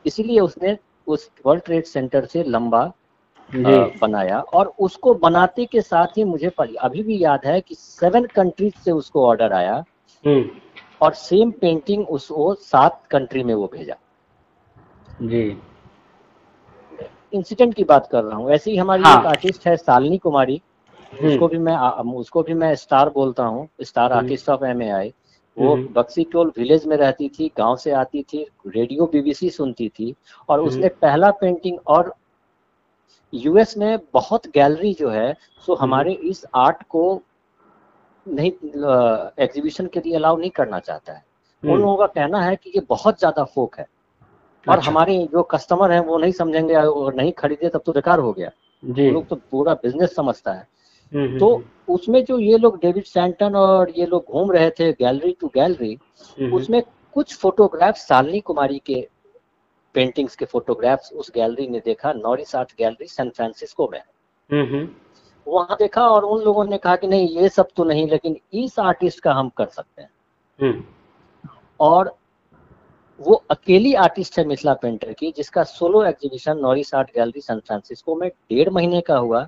[0.06, 2.92] इसीलिए उसने उस वर्ल्ड ट्रेड सेंटर से लंबा
[4.02, 6.50] बनाया। और उसको बनाते के साथ ही मुझे
[6.80, 9.84] अभी भी याद है कि सेवन कंट्रीज़ से उसको ऑर्डर आया।
[10.26, 10.50] हम्म।
[11.02, 13.96] और सेम पेंटिंग उसको सात कंट्री में वो भेजा।
[15.22, 15.42] जी।
[17.34, 20.60] इंसिडेंट की बात कर रहा हूँ। ऐसे ही हमारी हाँ। एक आर्टिस्ट है सालनी कुमारी
[21.12, 21.76] हम्म। उसको भी मैं
[22.14, 25.12] उसको भी मैं स्टार बोलता हूँ स्टार आर्टिस्ट ऑफ़ एमएआई
[25.56, 29.88] वो हम्म। बक्सी टोल विलेज में रहती थी गाँव से आती थी रेडियो बीबीसी सुनती
[29.88, 30.14] थी
[30.48, 32.12] और हम्म। उसने पहला पेंटिंग और
[33.32, 35.32] यूएस में बहुत गैलरी जो है
[35.68, 37.22] सो हमारे इस आर्ट को
[38.26, 38.50] नहीं
[39.38, 41.24] एग्जीबिशन के लिए अलाउ नहीं करना चाहता है।
[41.62, 43.86] उन लोगों का कहना है कि ये बहुत ज़्यादा फोक है।
[44.68, 48.18] और अच्छा। हमारे जो कस्टमर हैं वो नहीं समझेंगे और नहीं खरीदे तब तो बेकार
[48.18, 48.50] हो गया।
[48.84, 50.66] लोग तो पूरा बिज़नेस समझता है।
[51.12, 54.70] हम्म, हम्म, तो हम्म। उसमें जो ये लोग डेविड सैंटन और ये लोग घूम रहे
[54.70, 55.96] थे गैलरी टू गैलरी
[56.52, 56.82] उसमें
[57.14, 59.08] कुछ फोटोग्राफ सालनी कुमारी के
[59.94, 64.00] पेंटिंग्स के फोटोग्राफ्स उस गैलरी ने देखा Norris art gallery San Francisco में।
[65.46, 68.78] वहाँ देखा और उन लोगों ने कहा कि नहीं ये सब तो नहीं लेकिन इस
[68.78, 70.88] आर्टिस्ट का हम कर सकते हैं।
[71.80, 72.14] और
[73.20, 78.14] वो अकेली आर्टिस्ट है मिथिला पेंटर की जिसका solo exhibition Norris art gallery San Francisco
[78.16, 79.46] में डेढ़ महीने का हुआ।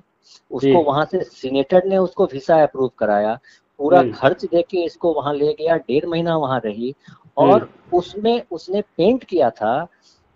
[0.51, 3.37] उसको वहाँ से सीनेटर ने उसको वीसा अप्रूव कराया।
[3.79, 6.93] पूरा हम्म। खर्च देके इसको वहाँ ले गया। डेढ़ महीना वहाँ रही।
[7.37, 9.73] और हम्म। उसमें उसने पेंट किया था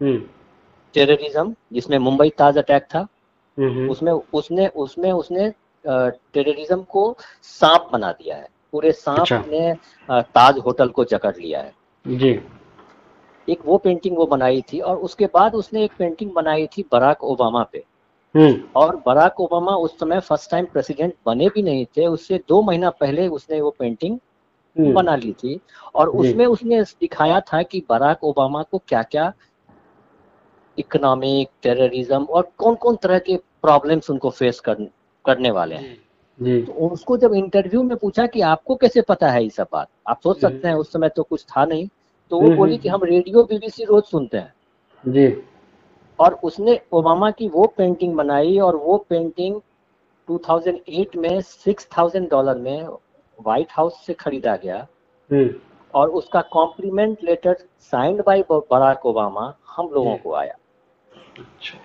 [0.01, 3.07] टेररिज्म हम्म। जिसमें मुंबई ताज अटैक था।
[3.91, 5.49] उसमें उसने उसमें उसने
[5.85, 9.73] टेररिज्म को सांप बना दिया है। पूरे सांप अच्छा। ने
[10.09, 11.73] ताज होटल को जकड़ लिया है।
[12.05, 12.39] जी।
[13.50, 17.24] एक वो पेंटिंग वो बनाई थी और उसके बाद उसने एक पेंटिंग बनाई थी बराक
[17.24, 17.84] ओबामा पे।
[18.36, 22.62] हम्म। और बराक ओबामा उस समय फ़र्स्ट टाइम प्रेसिडेंट बने भी नहीं थे उससे दो
[22.62, 24.20] महीना पहले उसने वो पेंटिंग
[24.80, 25.60] हम्म। बना ली थी।
[25.95, 29.34] और उसमें उसने दिखाया था कि बराक ओबामा को क्या क्या
[30.78, 34.74] इकोनॉमिक टेररिज्म और कौन कौन तरह के प्रॉब्लम्स उनको फेस कर,
[35.26, 35.98] करने वाले हैं।
[36.66, 39.88] तो उसको जब इंटरव्यू में पूछा कि आपको कैसे पता है ये सब बात?
[40.08, 41.88] आप सोच सकते हम्म। हैं उस समय तो कुछ था नहीं।
[42.32, 44.53] तो वो बोली कि हम रेडियो बीबीसी रोज सुनते हैं
[45.03, 45.28] जी
[46.19, 49.59] और उसने ओबामा की वो पेंटिंग बनाई और वो पेंटिंग
[50.28, 52.88] 2008 में 6000 डॉलर में
[53.39, 54.88] व्हाइट हाउस से खरीदा गया
[55.30, 55.49] हम्म।
[55.93, 57.55] और उसका compliment letter
[57.93, 60.55] signed by Barack Obama हम लोगों को आया
[61.39, 61.78] अच्छा।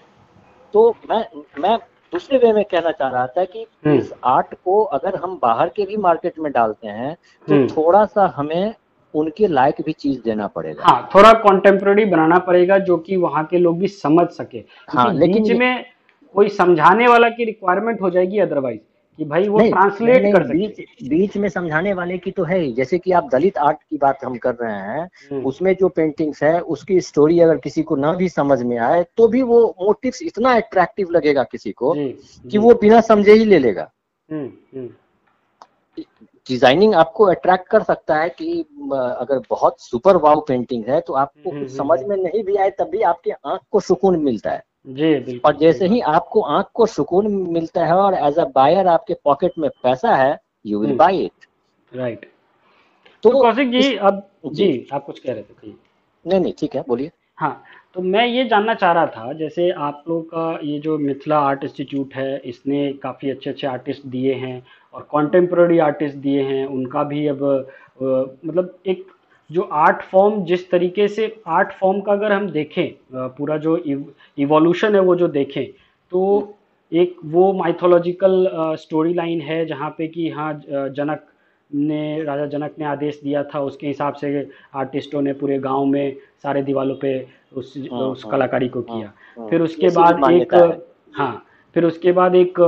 [0.75, 1.25] तो मैं
[1.59, 1.79] मैं
[2.13, 5.69] दूसरे वे में कहना चाह रहा था कि हम्म। इस आर्ट को अगर हम बाहर
[5.69, 7.15] के भी मार्केट में डालते हैं
[7.47, 8.75] तो हम्म। थोड़ा सा हमें
[9.15, 13.59] उनके लायक भी चीज़ देना पड़ेगा। हाँ थोड़ा कॉन्टेम्प्रेरी बनाना पड़ेगा जो कि वहाँ के
[13.59, 15.85] लोग भी समझ सके। हाँ लेकिन में
[16.35, 18.81] कोई समझाने वाला की रिक्वायरमेंट हो जाएगी अदरवाइज़
[19.19, 22.99] कि भाई वो ट्रांसलेट कर बीच बीच में समझाने वाले की तो है ही। जैसे
[22.99, 26.61] कि आप दलित आर्ट की बात हम कर रहे हैं हम्म। उसमें जो पेंटिंग्स है
[26.61, 30.53] उसकी स्टोरी अगर किसी को ना भी समझ में आए तो भी वो मोटिव्स इतना
[30.53, 33.91] अट्रैक्टिव लगेगा किसी को कि वो बिना समझे ही ले लेगा।
[34.29, 34.89] हम्म, हम्म।
[36.47, 38.61] डिज़ाइनिंग आपको अट्रैक्ट कर सकता है कि
[38.93, 42.43] अगर बहुत सुपर वाव पेंटिंग है तो आपको हम्म, कुछ हम्म, समझ हम्म। में नहीं
[42.45, 46.41] भी आए तब भी आपके आँख को सुकून मिलता है। जी और जैसे ही आपको
[46.51, 50.81] आँख को सुकून मिलता है और एज अ बायर आपके पॉकेट में पैसा है you
[50.81, 51.47] will buy it
[51.93, 52.29] right
[53.23, 55.73] तो, तो कौशिक जी अब जी। आप कुछ कह रहे थे
[56.27, 57.63] नहीं नहीं ठीक है बोलिए। हाँ
[57.95, 61.65] तो मैं ये जानना चाह रहा था जैसे आप लोग का ये जो मिथिला आर्ट
[61.65, 64.63] इंस्टीट्यूट है इसने काफ़ी अच्छे अच्छे आर्टिस्ट दिए हैं
[64.95, 67.43] और कॉन्टेम्प्रेरी आर्टिस्ट दिए हैं उनका भी अब
[68.03, 69.07] मतलब एक
[69.51, 73.77] जो आर्ट फॉर्म जिस तरीके से आर्ट फॉर्म का अगर हम देखें पूरा जो
[74.39, 75.65] इवोल्यूशन है वो जो देखें
[76.13, 76.23] तो
[76.93, 81.27] एक वो माइथोलॉजिकल स्टोरी लाइन है जहाँ पे कि हाँ जनक
[81.71, 86.17] ने राजा जनक ने आदेश दिया था उसके हिसाब से आर्टिस्टों ने पूरे गाँव में
[86.43, 87.15] सारे दीवालों पे
[87.53, 90.55] उस हाँ, उस हाँ, कलाकारी को हाँ, किया। फिर उसके बाद एक
[91.17, 91.45] हाँ
[91.77, 92.61] फिर उसके बाद एक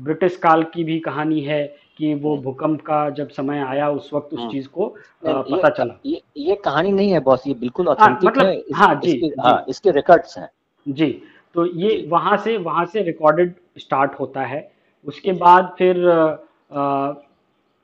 [0.00, 1.64] ब्रिटिश काल की भी कहानी है
[1.98, 4.86] कि वो भूकंप का जब समय आया उस वक्त उस चीज़ को
[5.24, 8.94] पता चला। ये ये कहानी नहीं है बॉस ये बिल्कुल ऑथेंटिक मतलब, है। इस, हाँ
[8.94, 10.48] जी, इसके, जी। हाँ इसके रिकॉर्ड्स हैं।
[10.86, 11.10] जी
[11.54, 14.70] तो ये वहाँ से वहाँ से रिकॉर्डेड स्टार्ट होता है।
[15.06, 17.12] उसके बाद फिर आ,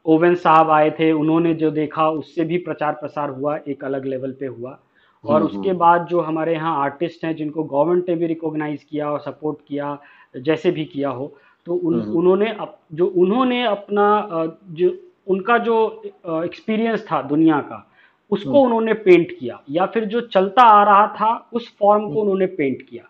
[0.07, 4.33] ओवन साहब आए थे। उन्होंने जो देखा उससे भी प्रचार प्रसार हुआ एक अलग लेवल
[4.33, 4.79] पे हुआ।
[5.25, 8.85] और हम्म, उसके हम्म। बाद जो हमारे यहाँ आर्टिस्ट हैं जिनको गवर्नमेंट ने भी रिकॉग्नाइज
[8.85, 9.99] किया और सपोर्ट किया
[10.37, 11.33] जैसे भी किया हो
[11.67, 14.97] तो उन हम्म, उन्होंने अप, जो उन्होंने अपना जो
[15.27, 17.85] उनका जो एक्सपीरियंस था दुनिया का
[18.31, 22.47] उसको उन्होंने पेंट किया या फिर जो चलता आ रहा था उस फॉर्म को उन्होंने
[22.47, 23.05] पेंट किया।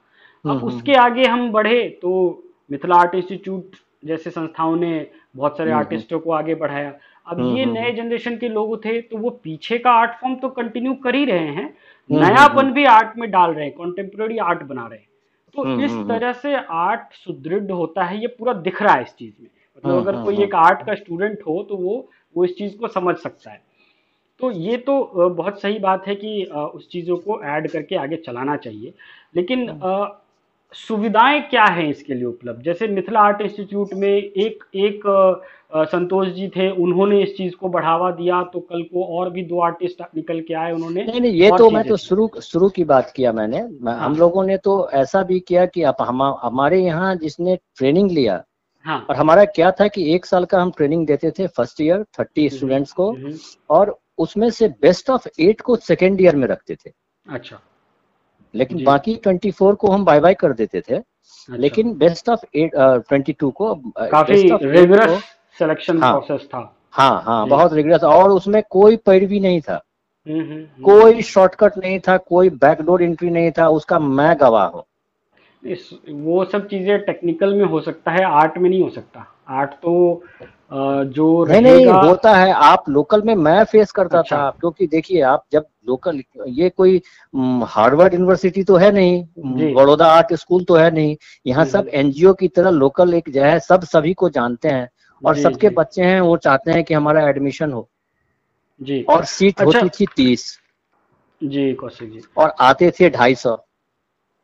[0.45, 2.11] अब उसके आगे हम बढ़े तो
[2.71, 5.07] मिथिला आर्ट इंस्टीट्यूट जैसे संस्थाओं ने
[5.37, 6.93] बहुत सारे आर्टिस्टों को आगे बढ़ाया
[7.29, 10.95] अब ये नए जनरेशन के लोग थे तो वो पीछे का आर्ट फॉर्म तो कंटिन्यू
[10.95, 11.73] कर ही रहे हैं।
[12.11, 15.07] नयापन भी आर्ट में डाल रहे हैं कॉन्टेम्प्रेरी आर्ट बना रहे हैं।
[15.55, 19.33] तो इस तरह से आर्ट सुदृढ़ होता है ये पूरा दिख रहा है इस चीज़
[19.41, 22.89] में। मतलब अगर कोई एक आर्ट का स्टूडेंट हो तो वो वो इस चीज़ को
[22.89, 23.61] समझ सकता है।
[24.41, 28.57] तो ये तो बहुत सही बात है कि उस चीज़ों को ऐड करके आगे चलाना
[28.57, 28.93] चाहिए।
[29.35, 29.67] लेकिन
[30.75, 35.03] सुविधाएँ क्या हैं इसके लिए उपलब्ध जैसे मिथिला आर्ट इंस्टीट्यूट में एक एक
[35.73, 39.61] संतोष जी थे उन्होंने इस चीज़ को बढ़ावा दिया तो कल को और भी दो
[39.61, 43.13] आर्टिस्ट निकल के आए उन्होंने नहीं नहीं ये तो मैं तो शुरू शुरू की बात
[43.17, 47.15] किया मैंने हाँ। हम लोगों ने तो ऐसा भी किया कि आप हम हमारे यहाँ
[47.17, 48.43] जिसने ट्रेनिंग लिया
[48.85, 52.05] हाँ। और हमारा क्या था कि एक साल का हम ट्रेनिंग देते थे फ़र्स्ट ईयर
[52.19, 53.35] थर्टी स्टूडेंट्स को हम्म।
[53.71, 56.93] और उसमें से बेस्ट ऑफ़ एट को सेकेंड ईयर में रखते थे
[57.27, 57.61] अच्छा
[58.55, 62.45] लेकिन बाकी ट्वेंटी फोर को हम बाय बाय कर देते थे। अच्छा। लेकिन best of
[62.57, 65.23] eight twenty two को काफ़ी रिगरस
[65.59, 69.85] सिलेक्शन प्रोसेस था। हाँ हाँ बहुत रिगरस और उसमें कोई पैरवी नहीं था।
[70.29, 74.67] हम्म, हम्म, हम्म। कोई शॉर्टकट नहीं था कोई बैकडोर एंट्री नहीं था उसका मैं गवाह
[74.67, 74.85] हूँ।
[75.67, 79.71] इस वो सब चीज़ें टेक्निकल में हो सकता है आर्ट में नहीं हो सकता। आर्ट
[79.75, 80.23] तो
[80.71, 85.21] जो नहीं नहीं होता है। आप लोकल में मैं फेस करता अच्छा। था क्योंकि देखिए
[85.25, 87.01] आप जब लोकल ये कोई
[87.67, 92.49] हार्वर्ड यूनिवर्सिटी तो है नहीं बड़ौदा आर्ट स्कूल तो है नहीं। यहाँ सब एनजीओ की
[92.49, 94.89] तरह लोकल एक जो है सब सभी को जानते हैं
[95.23, 97.89] और सबके बच्चे हैं वो चाहते हैं कि हमारा एडमिशन हो।
[98.81, 100.59] जी। और सीट अच्छा, होती थी तीस।
[101.41, 103.53] जी कौशिक जी। और आते थे ढाई सौ।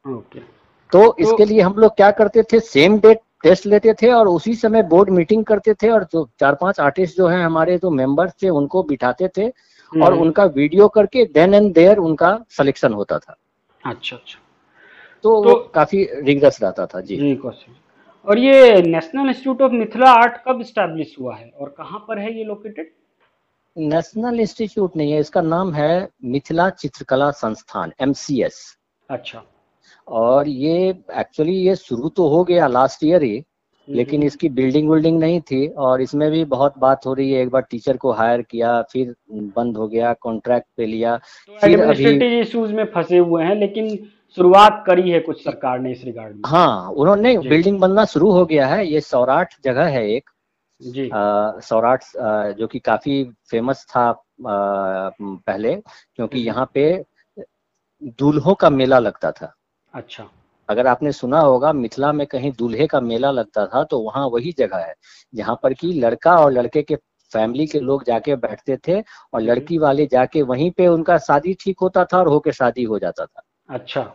[0.06, 2.60] ओके। तो, तो इसके लिए हम लोग क्या करते थे?
[2.62, 6.54] सेम डेट टेस्ट लेते थे और उसी समय बोर्ड मीटिंग करते थे और जो चार
[6.54, 10.88] पाँच आर्टिस्ट जो है हमारे जो मेंबर्स थे उनको बिठाते थे और हम्म। उनका वीडियो
[10.88, 13.36] करके देन एंड देयर उनका सिलेक्शन होता था।
[13.82, 14.38] अच्छा अच्छा।
[15.24, 17.34] तो, तो काफ़ी रिगरस रहता था जी। जी
[18.26, 22.36] और ये national institute of Mithila art कब स्टैब्लिश हुआ है और कहाँ पर है
[22.38, 22.92] ये लोकेटेड
[23.76, 28.60] नेशनल इंस्टीट्यूट नहीं है इसका नाम है मिथिला चित्रकला संस्थान एमसीएस
[29.08, 29.42] अच्छा।
[30.08, 33.44] और ये एक्चुअली ये शुरू तो हो गया लास्ट ईयर ही
[33.88, 37.42] लेकिन हम्म। इसकी बिल्डिंग विल्डिंग नहीं थी और इसमें भी बहुत बात हो रही है।
[37.42, 39.14] एक बार टीचर को हायर किया फिर
[39.56, 43.96] बंद हो गया कॉन्ट्रैक्ट पे लिया तो फिर अभी इश्यूज़ में फंसे हुए हैं लेकिन
[44.36, 48.44] शुरुआत करी है कुछ सरकार ने इस रिगार्ड में। हाँ उन्होंने बिल्डिंग बनना शुरू हो
[48.46, 50.30] गया है। ये सौराठ जगह है एक।
[50.80, 51.08] जी।
[51.62, 52.04] सौराठ
[52.58, 57.04] जो कि काफ़ी फ़ेमस था आ, पहले क्योंकि हम्म। यहाँ पे
[58.18, 59.54] दूल्हों का मेला लगता था।
[59.94, 60.28] अच्छा
[60.68, 64.52] अगर आपने सुना होगा मिथिला में कहीं दूल्हे का मेला लगता था तो वहाँ वही
[64.58, 64.94] जगह है
[65.34, 66.96] जहाँ पर कि लड़का और लड़के के
[67.32, 71.54] फैमिली के लोग जाके बैठते थे और हम्म। लड़की वाले जाके वहीं पे उनका शादी
[71.60, 74.12] ठीक होता था और होके शादी हो जाता था अच्छा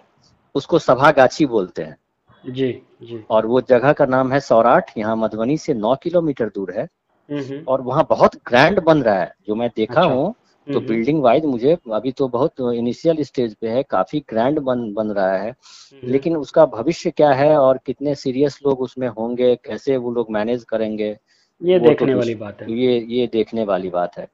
[0.55, 1.97] उसको सभा गाछी बोलते हैं
[2.45, 2.71] जी
[3.01, 6.87] जी और वो जगह का नाम है सौराठ यहाँ मधुबनी से नौ किलोमीटर दूर है
[7.29, 10.33] हम्म। और वहाँ बहुत ग्रैंड बन रहा है जो मैं देखा अच्छा। हूँ
[10.69, 14.59] तो बिल्डिंग हम्म, वाइज हम्म। मुझे अभी तो बहुत इनिशियल स्टेज पे है काफ़ी ग्रैंड
[14.59, 19.07] बन बन रहा है। हम्म, लेकिन उसका भविष्य क्या है और कितने सीरियस लोग उसमें
[19.07, 21.17] होंगे कैसे वो लोग मैनेज करेंगे
[21.61, 24.27] ये तो देखने तो वाली बात है। ये ये देखने वाली बात है।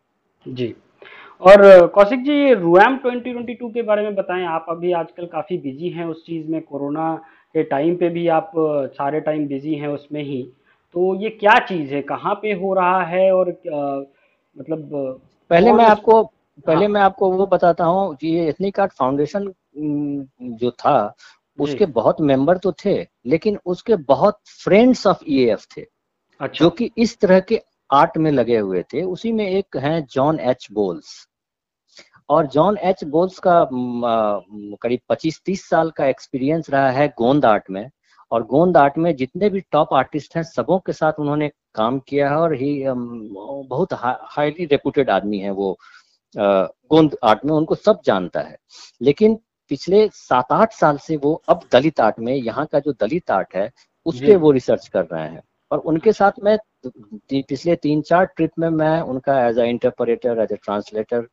[0.45, 0.73] जी।
[1.41, 6.05] और कौशिक जी रुएम 2022 के बारे में बताएँ। आप अभी आजकल काफ़ी बिज़ी हैं
[6.05, 7.13] उस चीज़ में कोरोना
[7.55, 8.51] के टाइम पे भी आप
[8.95, 10.41] सारे टाइम बिज़ी हैं उसमें ही।
[10.95, 12.01] तो ये क्या चीज़ है?
[12.01, 14.01] कहाँ पे हो रहा है और आ,
[14.55, 15.21] मतलब
[15.51, 16.23] पहले मैं आपको
[16.67, 19.53] पहले हाँ। मैं आपको वो बताता हूँ कि ये एथनिक आर्ट फाउंडेशन
[20.53, 21.15] जो था
[21.59, 26.89] उसके बहुत मेंबर तो थे लेकिन उसके बहुत फ्रेंड्स ऑफ़ ईएएफ थे अच्छा। जो कि
[26.97, 31.27] इस तरह के आर्ट में लगे हुए थे उसी में एक है जॉन एच बोल्स
[32.29, 33.67] और जॉन एच बोल्स का
[34.81, 37.89] करीब 25-30 साल का एक्सपीरियंस रहा है गोंद आर्ट में
[38.31, 42.29] और गोंद आर्ट में जितने भी टॉप आर्टिस्ट हैं सबों के साथ उन्होंने काम किया
[42.29, 45.77] है और ही बहुत हाईली रेपुटेड आदमी है वो
[46.35, 48.57] गोंद आर्ट में उनको सब जानता है।
[49.01, 49.35] लेकिन
[49.71, 53.55] पिछले सात आठ साल से वो अब दलित आर्ट में यहाँ का जो दलित आर्ट
[53.55, 53.69] है
[54.05, 56.57] उस पर वो रिसर्च कर रहे हैं। और उनके साथ में
[56.87, 61.27] पिछले तीन चार ट्रिप में मैं उनका as a interpreter as a translator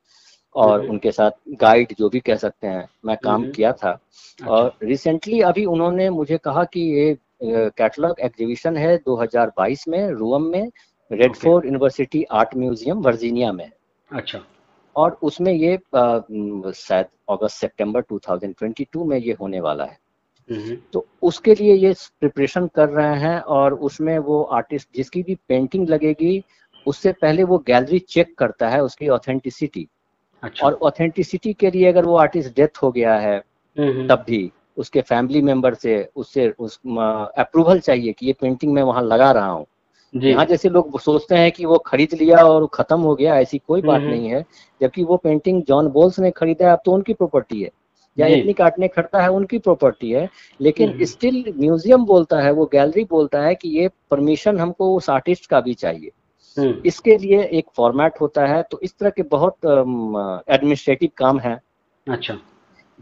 [0.54, 1.30] और उनके साथ
[1.60, 6.08] गाइड जो भी कह सकते हैं मैं काम किया था। अच्छा। और रिसेंटली अभी उन्होंने
[6.10, 10.70] मुझे कहा कि ये कैटलॉग एग्जीबिशन है 2022 में रूअम में
[11.36, 13.70] Radford university art museum Virginia में।
[14.10, 14.44] अच्छा।
[14.96, 19.98] और उसमें ये शायद अगस्त सितंबर 2022 में ये होने वाला है।
[20.50, 25.34] हम्म। तो उसके लिए ये प्रिपरेशन कर रहे हैं और उसमें वो आर्टिस्ट जिसकी भी
[25.48, 26.42] पेंटिंग लगेगी
[26.86, 29.88] उससे पहले वो गैलरी चेक करता है उसकी ऑथेंटिसिटी
[30.42, 33.42] अच्छा। और ऑथेंटिसिटी के लिए अगर वो आर्टिस्ट डेथ हो गया है
[33.78, 36.80] हम्म। तब भी उसके फैमिली मेंबर से उससे उस
[37.38, 39.66] अप्रूवल चाहिए कि ये पेंटिंग मैं वहाँ लगा रहा हूँ।
[40.14, 43.82] यहाँ जैसे लोग सोचते हैं कि वो खरीद लिया और खत्म हो गया ऐसी कोई
[43.82, 44.44] बात नहीं है।
[44.80, 47.70] जबकि वो पेंटिंग जॉन बोल्स ने खरीदा है अब तो उनकी प्रॉपर्टी है।
[48.18, 50.28] या इतनी काटने खड़ता है उनकी प्रॉपर्टी है।
[50.60, 55.46] लेकिन स्टिल म्यूज़ियम बोलता है वो गैलरी बोलता है कि ये परमिशन हमको उस आर्टिस्ट
[55.46, 56.21] का भी चाहिए। हम्म।
[56.58, 59.56] इसके लिए एक फॉर्मेट होता है तो इस तरह के बहुत
[60.48, 61.60] एडमिनिस्ट्रेटिव काम है।
[62.06, 62.34] अच्छा।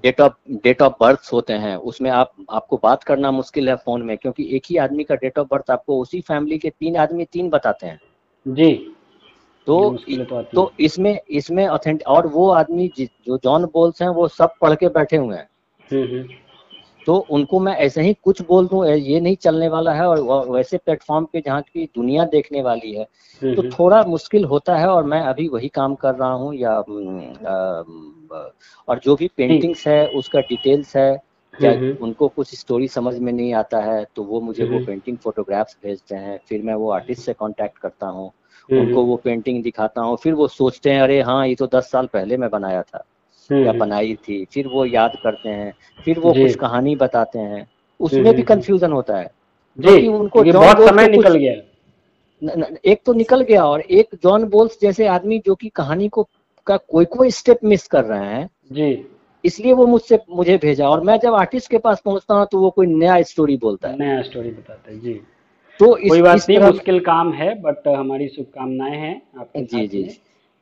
[0.05, 4.03] Date of date of birth होते हैं उसमें आप आपको बात करना मुश्किल है फ़ोन
[4.03, 7.25] में क्योंकि एक ही आदमी का डेट ऑफ़ बर्थ आपको उसी फैमिली के तीन आदमी
[7.25, 8.01] तीन बताते हैं।
[8.47, 8.73] जी।
[9.67, 14.55] तो तो, तो इसमें इसमें ऑथेंटिक और वो आदमी जो जॉन बोल्स हैं वो सब
[14.61, 15.49] पढ़ के बैठे हुए हैं।
[15.91, 16.29] हम्म, हम्म।
[17.07, 20.79] तो उनको मैं ऐसे ही कुछ बोल दूँ ये नहीं चलने वाला है और वैसे
[20.79, 23.07] प्लेटफॉर्म पे जहाँ की दुनिया देखने वाली है
[23.43, 26.83] हम्म, तो थोड़ा मुश्किल होता है और मैं अभी वही काम कर रहा हूँ या
[28.89, 31.11] और जो भी पेंटिंग्स है उसका डिटेल्स है
[31.63, 31.71] या
[32.01, 36.17] उनको कुछ स्टोरी समझ में नहीं आता है तो वो मुझे वो पेंटिंग फोटोग्राफ्स भेजते
[36.17, 38.31] हैं फिर मैं वो आर्टिस्ट से कांटेक्ट करता हूँ
[38.71, 42.07] उनको वो पेंटिंग दिखाता हूँ फिर वो सोचते हैं अरे हाँ ये तो दस साल
[42.07, 43.05] पहले मैं बनाया था।
[43.53, 45.73] या बनाई थी फिर वो याद करते हैं
[46.05, 47.67] फिर वो कुछ कहानी बताते हैं
[48.01, 49.31] उसमें भी कंफ्यूजन होता है
[49.79, 51.55] जी उनको बहुत समय निकल गया।
[52.43, 56.09] न, न, एक तो निकल गया और एक जॉन बोल्स जैसे आदमी जो कि कहानी
[56.09, 56.29] को
[56.67, 59.07] का कोई कोई स्टेप मिस कर रहे हैं जी।
[59.45, 62.71] इसलिए वो मुझसे मुझे भेजा और मैं जब आर्टिस्ट के पास पहुँचता हूँ तो वो
[62.71, 65.21] कोई नया स्टोरी बोलता है। नया स्टोरी बताता है जी।
[65.81, 70.03] तो इस, कोई बात नहीं मुश्किल काम है बट हमारी शुभकामनाएँ हैं आपके जी जी
[70.03, 70.21] जी।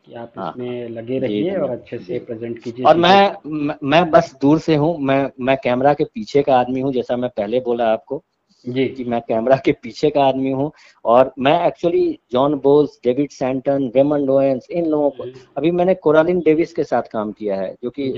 [0.09, 4.35] कि आप हाँ, इसमें लगे रहिए और अच्छे से प्रेजेंट कीजिए और मैं मैं बस
[4.43, 7.93] दूर से हूँ मैं मैं कैमरा के पीछे का आदमी हूँ जैसा मैं पहले बोला
[7.93, 8.23] आपको
[8.65, 10.71] जी। कि मैं कैमरा के पीछे का आदमी हूँ
[11.05, 15.25] और मैं actually John Bowles David Szanton Raymond Owens इन लोगों को
[15.57, 18.11] अभी मैंने कोरालिन डेविस के साथ काम किया है जो कि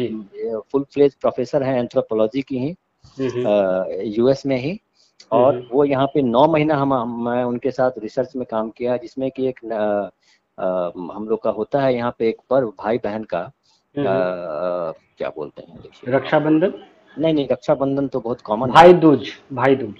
[0.72, 2.74] फुल फ्लेज प्रोफेसर हैं एंथ्रोपोलॉजी की ही
[4.16, 4.78] यूएस में ही
[5.30, 9.30] और वो यहाँ पे नौ महीना हम मैं उनके साथ रिसर्च में काम किया जिसमें
[9.30, 9.60] कि एक
[10.60, 13.50] हम लोग का होता है यहाँ पे एक पर्व भाई बहन का आ,
[13.94, 16.72] क्या बोलते हैं रक्षाबंधन?
[17.18, 19.94] नहीं नहीं रक्षाबंधन तो बहुत कॉमन भाई दूज भाई दूज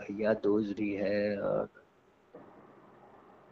[0.00, 1.68] भैया दूसरी है और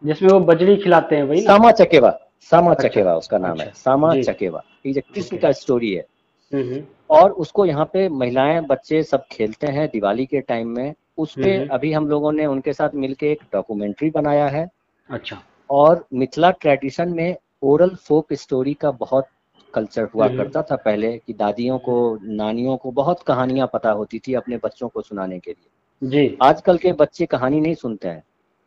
[0.03, 2.11] जिसमें वो बजरी खिलाते हैं वही सामा चकेवा
[2.51, 6.07] सामा अच्छा, चकेवा उसका नाम अच्छा, है सामा चकेवा। ये कृष्ण का स्टोरी है।
[6.53, 10.95] हम्म, हम्म। और उसको यहाँ पे महिलाएँ बच्चे सब खेलते हैं दिवाली के टाइम में।
[11.19, 14.67] उस पे हम्म, अभी हम लोगों ने उनके साथ मिलके एक डॉक्यूमेंट्री बनाया है।
[15.11, 19.27] अच्छा। और मिथिला ट्रेडिशन में ओरल फोक स्टोरी का बहुत
[19.75, 24.35] कल्चर हुआ करता था पहले कि दादियों को नानियों को बहुत कहानियाँ पता होती थी
[24.35, 25.69] अपने बच्चों को सुनाने के लिए।
[26.09, 28.23] जी। आजकल के बच्चे कहानी नहीं सुनते हैं।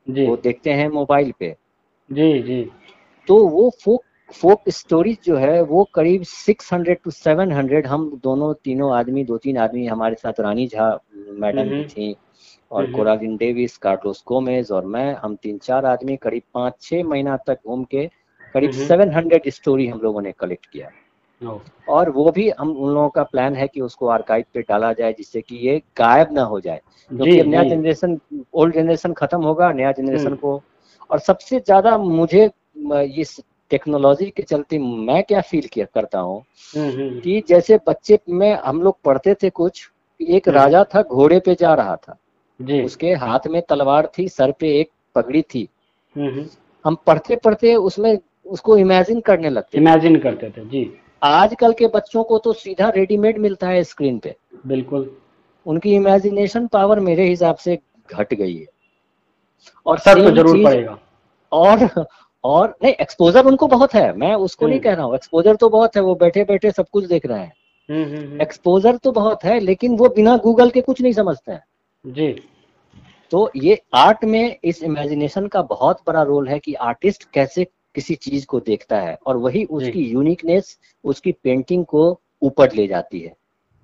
[0.09, 1.55] जी। वो देखते हैं मोबाइल पे।
[2.11, 2.71] जी जी।
[3.27, 4.03] तो वो फोक
[4.41, 9.57] फोक स्टोरीज जो है वो करीब 600 टू 700 हम दोनों तीनों आदमी दो तीन
[9.57, 12.15] आदमी हमारे साथ रानी झा मैडम भी थी
[12.71, 17.37] और कोरालिन डेविस कार्लोस गोमेज और मैं हम तीन चार आदमी करीब पाँच छह महीना
[17.37, 18.05] तक घूम के
[18.55, 20.89] करीब 700 स्टोरी हम लोगों ने कलेक्ट किया।
[21.87, 25.13] और वो भी हम उन लोगों का प्लान है कि उसको आर्काइव पे डाला जाए
[25.13, 28.19] जिससे कि ये गायब ना हो जाए। क्योंकि नया जनरेशन
[28.53, 30.61] ओल्ड जनरेशन खत्म होगा नया जनरेशन हम्म। को।
[31.11, 32.49] और सबसे ज़्यादा मुझे
[33.17, 33.39] इस
[33.71, 36.43] टेक्नोलॉजी के चलते मैं क्या फील किया करता हूँ
[36.73, 39.89] हम्म, हम्म। कि जैसे बच्चे में हम लोग पढ़ते थे कुछ
[40.19, 42.17] एक राजा था घोड़े पे जा रहा था।
[42.59, 45.67] जी। उसके हाथ में तलवार थी सर पे एक पगड़ी थी।
[46.85, 50.89] हम पढ़ते पढ़ते उसमें उसको इमेजिन करने लगते इमेजिन करते थे जी।
[51.23, 54.35] आजकल के बच्चों को तो सीधा रेडीमेड मिलता है स्क्रीन पे।
[54.67, 55.09] बिल्कुल।
[55.65, 57.77] उनकी इमेजिनेशन पावर मेरे हिसाब से
[58.09, 58.65] घट गई है।
[59.85, 60.97] और सर तो ज़रूर पड़ेगा
[61.51, 62.05] और
[62.43, 65.69] और नहीं एक्सपोजर उनको बहुत है। मैं उसको नहीं हम्म। कह रहा हूँ। एक्सपोजर तो
[65.69, 67.53] बहुत है वो बैठे बैठे सब कुछ देख रहे हैं।
[68.41, 71.63] एक्सपोजर हम्म, हम्म, तो बहुत है लेकिन वो बिना गूगल के कुछ नहीं समझते हैं।
[72.07, 72.31] जी।
[73.31, 77.63] तो ये आर्ट में इस इमेजिनेशन का बहुत बड़ा रोल है कि आर्टिस्ट कैसे
[77.95, 83.19] किसी चीज़ को देखता है और वही उसकी यूनिकनेस उसकी पेंटिंग को ऊपर ले जाती
[83.19, 83.35] है।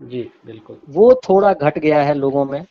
[0.02, 2.66] जी बिल्कुल। वो थोड़ा घट गया है लोगों में।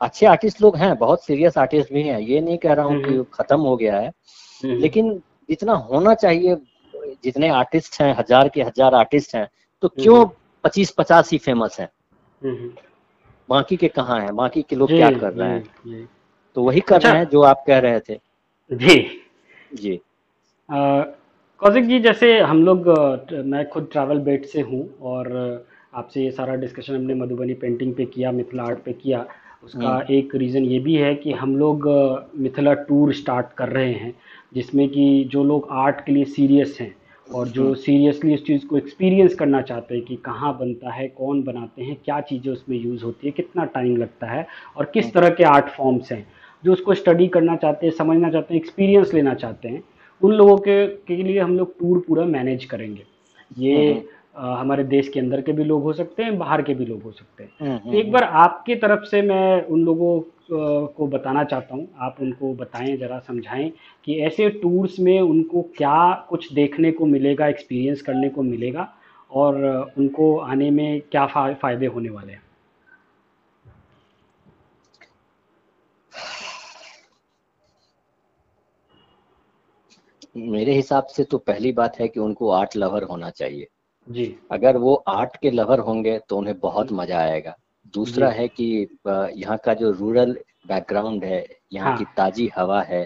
[0.00, 3.04] अच्छे आर्टिस्ट लोग हैं बहुत सीरियस आर्टिस्ट भी हैं। ये नहीं कह रहा हूँ कि
[3.04, 4.08] हम्म, हम्म। खत्म हो गया है।
[4.62, 5.12] हम्म, लेकिन
[5.48, 6.56] जितना होना चाहिए
[7.24, 9.48] जितने आर्टिस्ट हैं हज़ार के हज़ार आर्टिस्ट हैं
[9.82, 10.24] तो क्यों
[10.64, 11.90] पच्चीस पचास ही फ़ेमस है?
[13.48, 14.34] बाकी के कहाँ हैं?
[14.36, 16.08] बाकी के लोग क्या कर रहे हैं?
[16.56, 18.18] तो वही कर अच्छा, रहे हैं जो आप कह रहे थे।
[18.70, 19.06] जी।
[19.74, 20.00] जी।
[21.62, 22.88] कौशिक जी जैसे हम लोग
[23.46, 25.32] मैं खुद ट्रैवल बेट से हूँ और
[25.94, 29.24] आपसे ये सारा डिस्कशन हमने मधुबनी पेंटिंग पे किया मिथिला आर्ट पे किया।
[29.64, 31.88] उसका हम्म। एक रीज़न ये भी है कि हम लोग
[32.36, 34.14] मिथिला टूर स्टार्ट कर रहे हैं
[34.54, 36.94] जिसमें कि जो लोग आर्ट के लिए सीरियस हैं
[37.28, 41.08] और जो सीरियसली हम्म। इस चीज़ को एक्सपीरियंस करना चाहते हैं कि कहाँ बनता है
[41.10, 45.04] कौन बनाते हैं क्या चीज़ें उसमें यूज़ होती है कितना टाइम लगता है और किस
[45.04, 46.26] हम्म। तरह के आर्ट फॉर्म्स हैं
[46.64, 49.82] जो उसको स्टडी करना चाहते हैं समझना चाहते हैं एक्सपीरियंस लेना चाहते हैं
[50.22, 53.04] उन लोगों के के लिए हम लोग टूर पूरा मैनेज करेंगे
[53.58, 54.04] ये
[54.36, 57.02] आ, हमारे देश के अंदर के भी लोग हो सकते हैं बाहर के भी लोग
[57.02, 60.20] हो सकते हैं तो एक बार आपकी तरफ़ से मैं उन लोगों
[60.50, 63.72] को बताना चाहता हूँ आप उनको बताएँ ज़रा समझाएँ
[64.04, 68.88] कि ऐसे टूर्स में उनको क्या कुछ देखने को मिलेगा एक्सपीरियंस करने को मिलेगा
[69.30, 69.64] और
[69.98, 72.42] उनको आने में क्या फ़ायदे होने वाले हैं?
[80.36, 83.66] मेरे हिसाब से तो पहली बात है कि उनको आर्ट लवर होना चाहिए।
[84.08, 87.56] जी। अगर वो आर्ट के लवर होंगे तो उन्हें बहुत मज़ा आएगा।
[87.94, 88.66] दूसरा है कि
[89.06, 90.36] यहाँ का जो रूरल
[90.68, 91.98] बैकग्राउंड है यहाँ हाँ.
[91.98, 93.04] की ताजी हवा है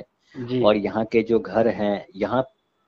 [0.62, 2.42] और यहाँ के जो घर हैं यहाँ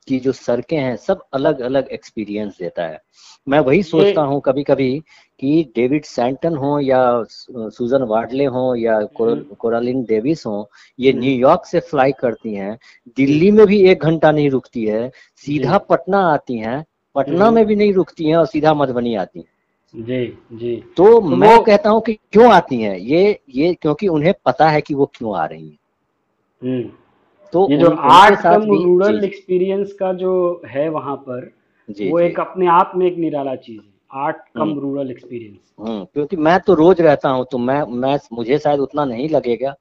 [0.09, 3.01] की जो सड़कें हैं सब अलग अलग एक्सपीरियंस देता है
[3.47, 4.99] मैं वही सोचता हूँ कभी कभी
[5.43, 11.21] कि डेविड सैंटन हो या सुजन वार्डले हो या हम्म। कोरालिन डेविस हो ये हम्म।
[11.21, 12.77] न्यूयॉर्क से फ्लाई करती हैं
[13.17, 15.11] दिल्ली में भी एक घंटा नहीं रुकती है
[15.45, 16.85] सीधा पटना आती हैं
[17.17, 19.53] पटना हम्म। में भी नहीं रुकती हैं और सीधा मधुबनी आती हैं
[19.97, 22.99] जी जी। तो, तो मैं कहता हूँ कि क्यों आती हैं?
[22.99, 25.79] ये ये क्योंकि उन्हें पता है कि वो क्यों आ रही
[26.63, 26.89] हैं।
[27.53, 31.53] तो ये जो आर्ट कम रूरल एक्सपीरियंस का जो है वहाँ पर
[31.91, 32.27] जी, वो जी.
[32.27, 35.59] एक अपने आप में एक निराला चीज़ है आर्ट कम रूरल एक्सपीरियंस।
[36.15, 39.75] क्योंकि मैं तो रोज रहता हूँ तो मैं मैं मुझे शायद उतना नहीं लगेगा।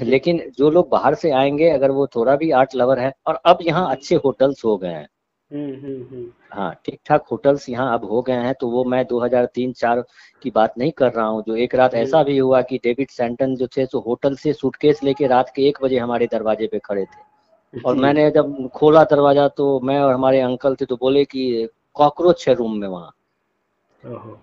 [0.00, 3.58] लेकिन जो लोग बाहर से आएँगे अगर वो थोड़ा भी आर्ट लवर है और अब
[3.62, 5.13] यहाँ अच्छे होटल्स हो गए हैं हम्म, हम्म, हम्म।
[5.54, 10.02] हाँ ठीक ठाक होटल्स यहाँ अब हो गए हैं तो वो मैं 2003-4
[10.42, 13.54] की बात नहीं कर रहा हूँ। जो एक रात ऐसा भी हुआ कि डेविड सेंटन
[13.56, 17.04] जो थे तो होटल से सूटकेस लेके रात के एक बजे हमारे दरवाजे पे खड़े
[17.04, 21.68] थे। और मैंने जब खोला दरवाज़ा तो मैं और हमारे अंकल थे तो बोले कि
[21.94, 23.12] कॉकरोच है रूम में वहाँ।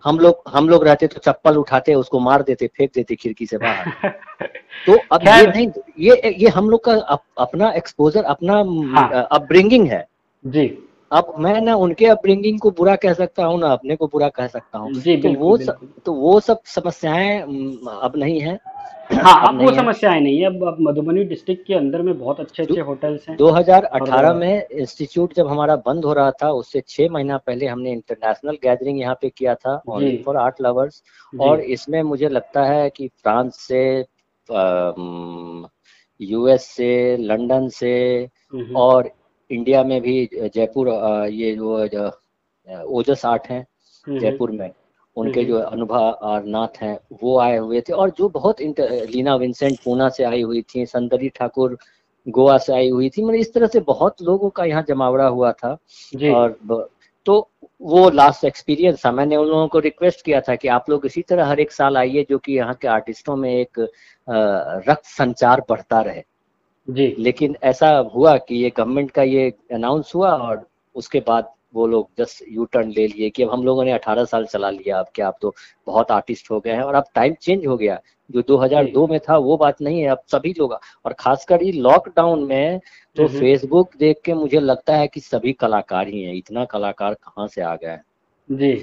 [0.05, 3.57] हम लोग हम लोग रहते तो चप्पल उठाते उसको मार देते फेंक देते खिड़की से
[3.57, 4.09] बाहर।
[4.85, 5.67] तो अब ये नहीं
[5.99, 8.59] ये ये हम लोग का अप, अपना एक्सपोजर अपना
[9.21, 10.07] अपब्रिंगिंग हाँ। है।
[10.43, 10.67] जी।
[11.11, 14.47] अब मैं ना उनके अपब्रिंगिंग को बुरा कह सकता हूँ ना अपने को बुरा कह
[14.47, 18.59] सकता हूँ। तो वो सब तो वो सब समस्याएँ अब नहीं है।
[19.13, 22.63] हाँ अब वो समस्याएँ नहीं है। अब अब मधुबनी डिस्ट्रिक्ट के अंदर में बहुत अच्छे
[22.63, 27.37] अच्छे होटल्स हैं। 2018 में इंस्टीट्यूट जब हमारा बंद हो रहा था उससे छह महीना
[27.37, 29.75] पहले हमने इंटरनेशनल गैदरिंग यहाँ पे किया था
[30.25, 31.03] फॉर आर्ट लवर्स
[31.39, 33.83] और इसमें मुझे लगता है कि फ्रांस से
[36.19, 38.27] यूएस से लंदन से
[38.75, 39.11] और
[39.51, 40.89] इंडिया में भी जयपुर
[41.31, 42.09] ये जो
[42.99, 43.59] ओजस आर्ट है
[44.07, 44.69] हम्म, जयपुर में
[45.17, 49.35] उनके हम्म, जो हम्म। अनुभव नाथ हैं वो आए हुए थे और जो बहुत लीना
[49.35, 51.77] विंसेंट पूना से आई हुई थी संदरी ठाकुर
[52.27, 55.51] गोवा से आई हुई थी मतलब इस तरह से बहुत लोगों का यहाँ जमावड़ा हुआ
[55.53, 55.77] था
[56.33, 56.89] और
[57.25, 57.35] तो
[57.81, 61.21] वो लास्ट एक्सपीरियंस था। मैंने उन लोगों को रिक्वेस्ट किया था कि आप लोग इसी
[61.21, 63.79] तरह हर एक साल आइए जो कि यहाँ के आर्टिस्टों में एक
[64.87, 66.23] रक्त संचार बढ़ता रहे।
[66.87, 71.85] जी। लेकिन ऐसा हुआ कि ये गवर्नमेंट का ये अनाउंस हुआ और उसके बाद वो
[71.87, 74.97] लोग जस्ट यू टर्न ले लिए कि अब हम लोगों ने 18 साल चला लिया
[74.99, 75.53] अब क्या अब तो
[75.87, 79.37] बहुत आर्टिस्ट हो गए हैं और अब टाइम चेंज हो गया। जो 2002 में था
[79.37, 80.73] वो बात नहीं है अब सभी लोग
[81.05, 82.79] और खासकर ये लॉकडाउन में
[83.17, 87.47] तो फेसबुक देख के मुझे लगता है कि सभी कलाकार ही हैं। इतना कलाकार कहाँ
[87.47, 87.97] से आ गए
[88.49, 88.73] जी।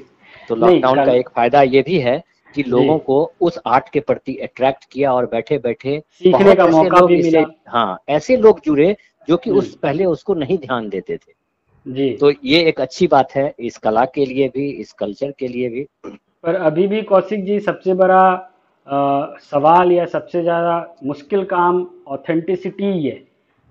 [0.48, 2.22] तो लॉकडाउन का एक फ़ायदा ये भी है
[2.54, 7.04] कि लोगों को उस आर्ट के प्रति अट्रैक्ट किया और बैठे बैठे सीखने का मौका
[7.06, 8.96] भी मिला। हाँ ऐसे लोग जुड़े
[9.28, 11.32] जो कि उस पहले उसको नहीं ध्यान देते थे।
[11.86, 15.48] जी। तो ये एक अच्छी बात है इस कला के लिए भी इस कल्चर के
[15.48, 15.86] लिए भी।
[16.44, 18.20] पर अभी भी कौशिक जी सबसे बड़ा
[18.88, 23.16] आ, सवाल या सबसे ज़्यादा मुश्किल काम ऑथेंटिसिटी ही है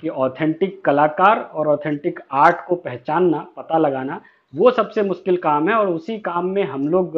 [0.04, 4.20] कि ऑथेंटिक कलाकार और ऑथेंटिक आर्ट को पहचानना पता लगाना
[4.54, 7.18] वो सबसे मुश्किल काम है और उसी काम में हम लोग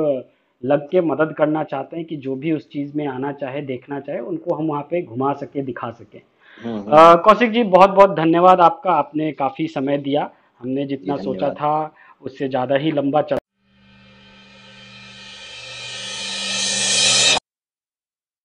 [0.64, 4.00] लग के मदद करना चाहते हैं कि जो भी उस चीज़ में आना चाहे देखना
[4.00, 6.22] चाहे उनको हम वहाँ पे घुमा सके दिखा सके।
[6.62, 10.30] हम्म, हम्म। कौशिक जी बहुत बहुत धन्यवाद आपका आपने काफ़ी समय दिया।
[10.60, 13.39] हमने जितना सोचा था उससे ज़्यादा ही लंबा चल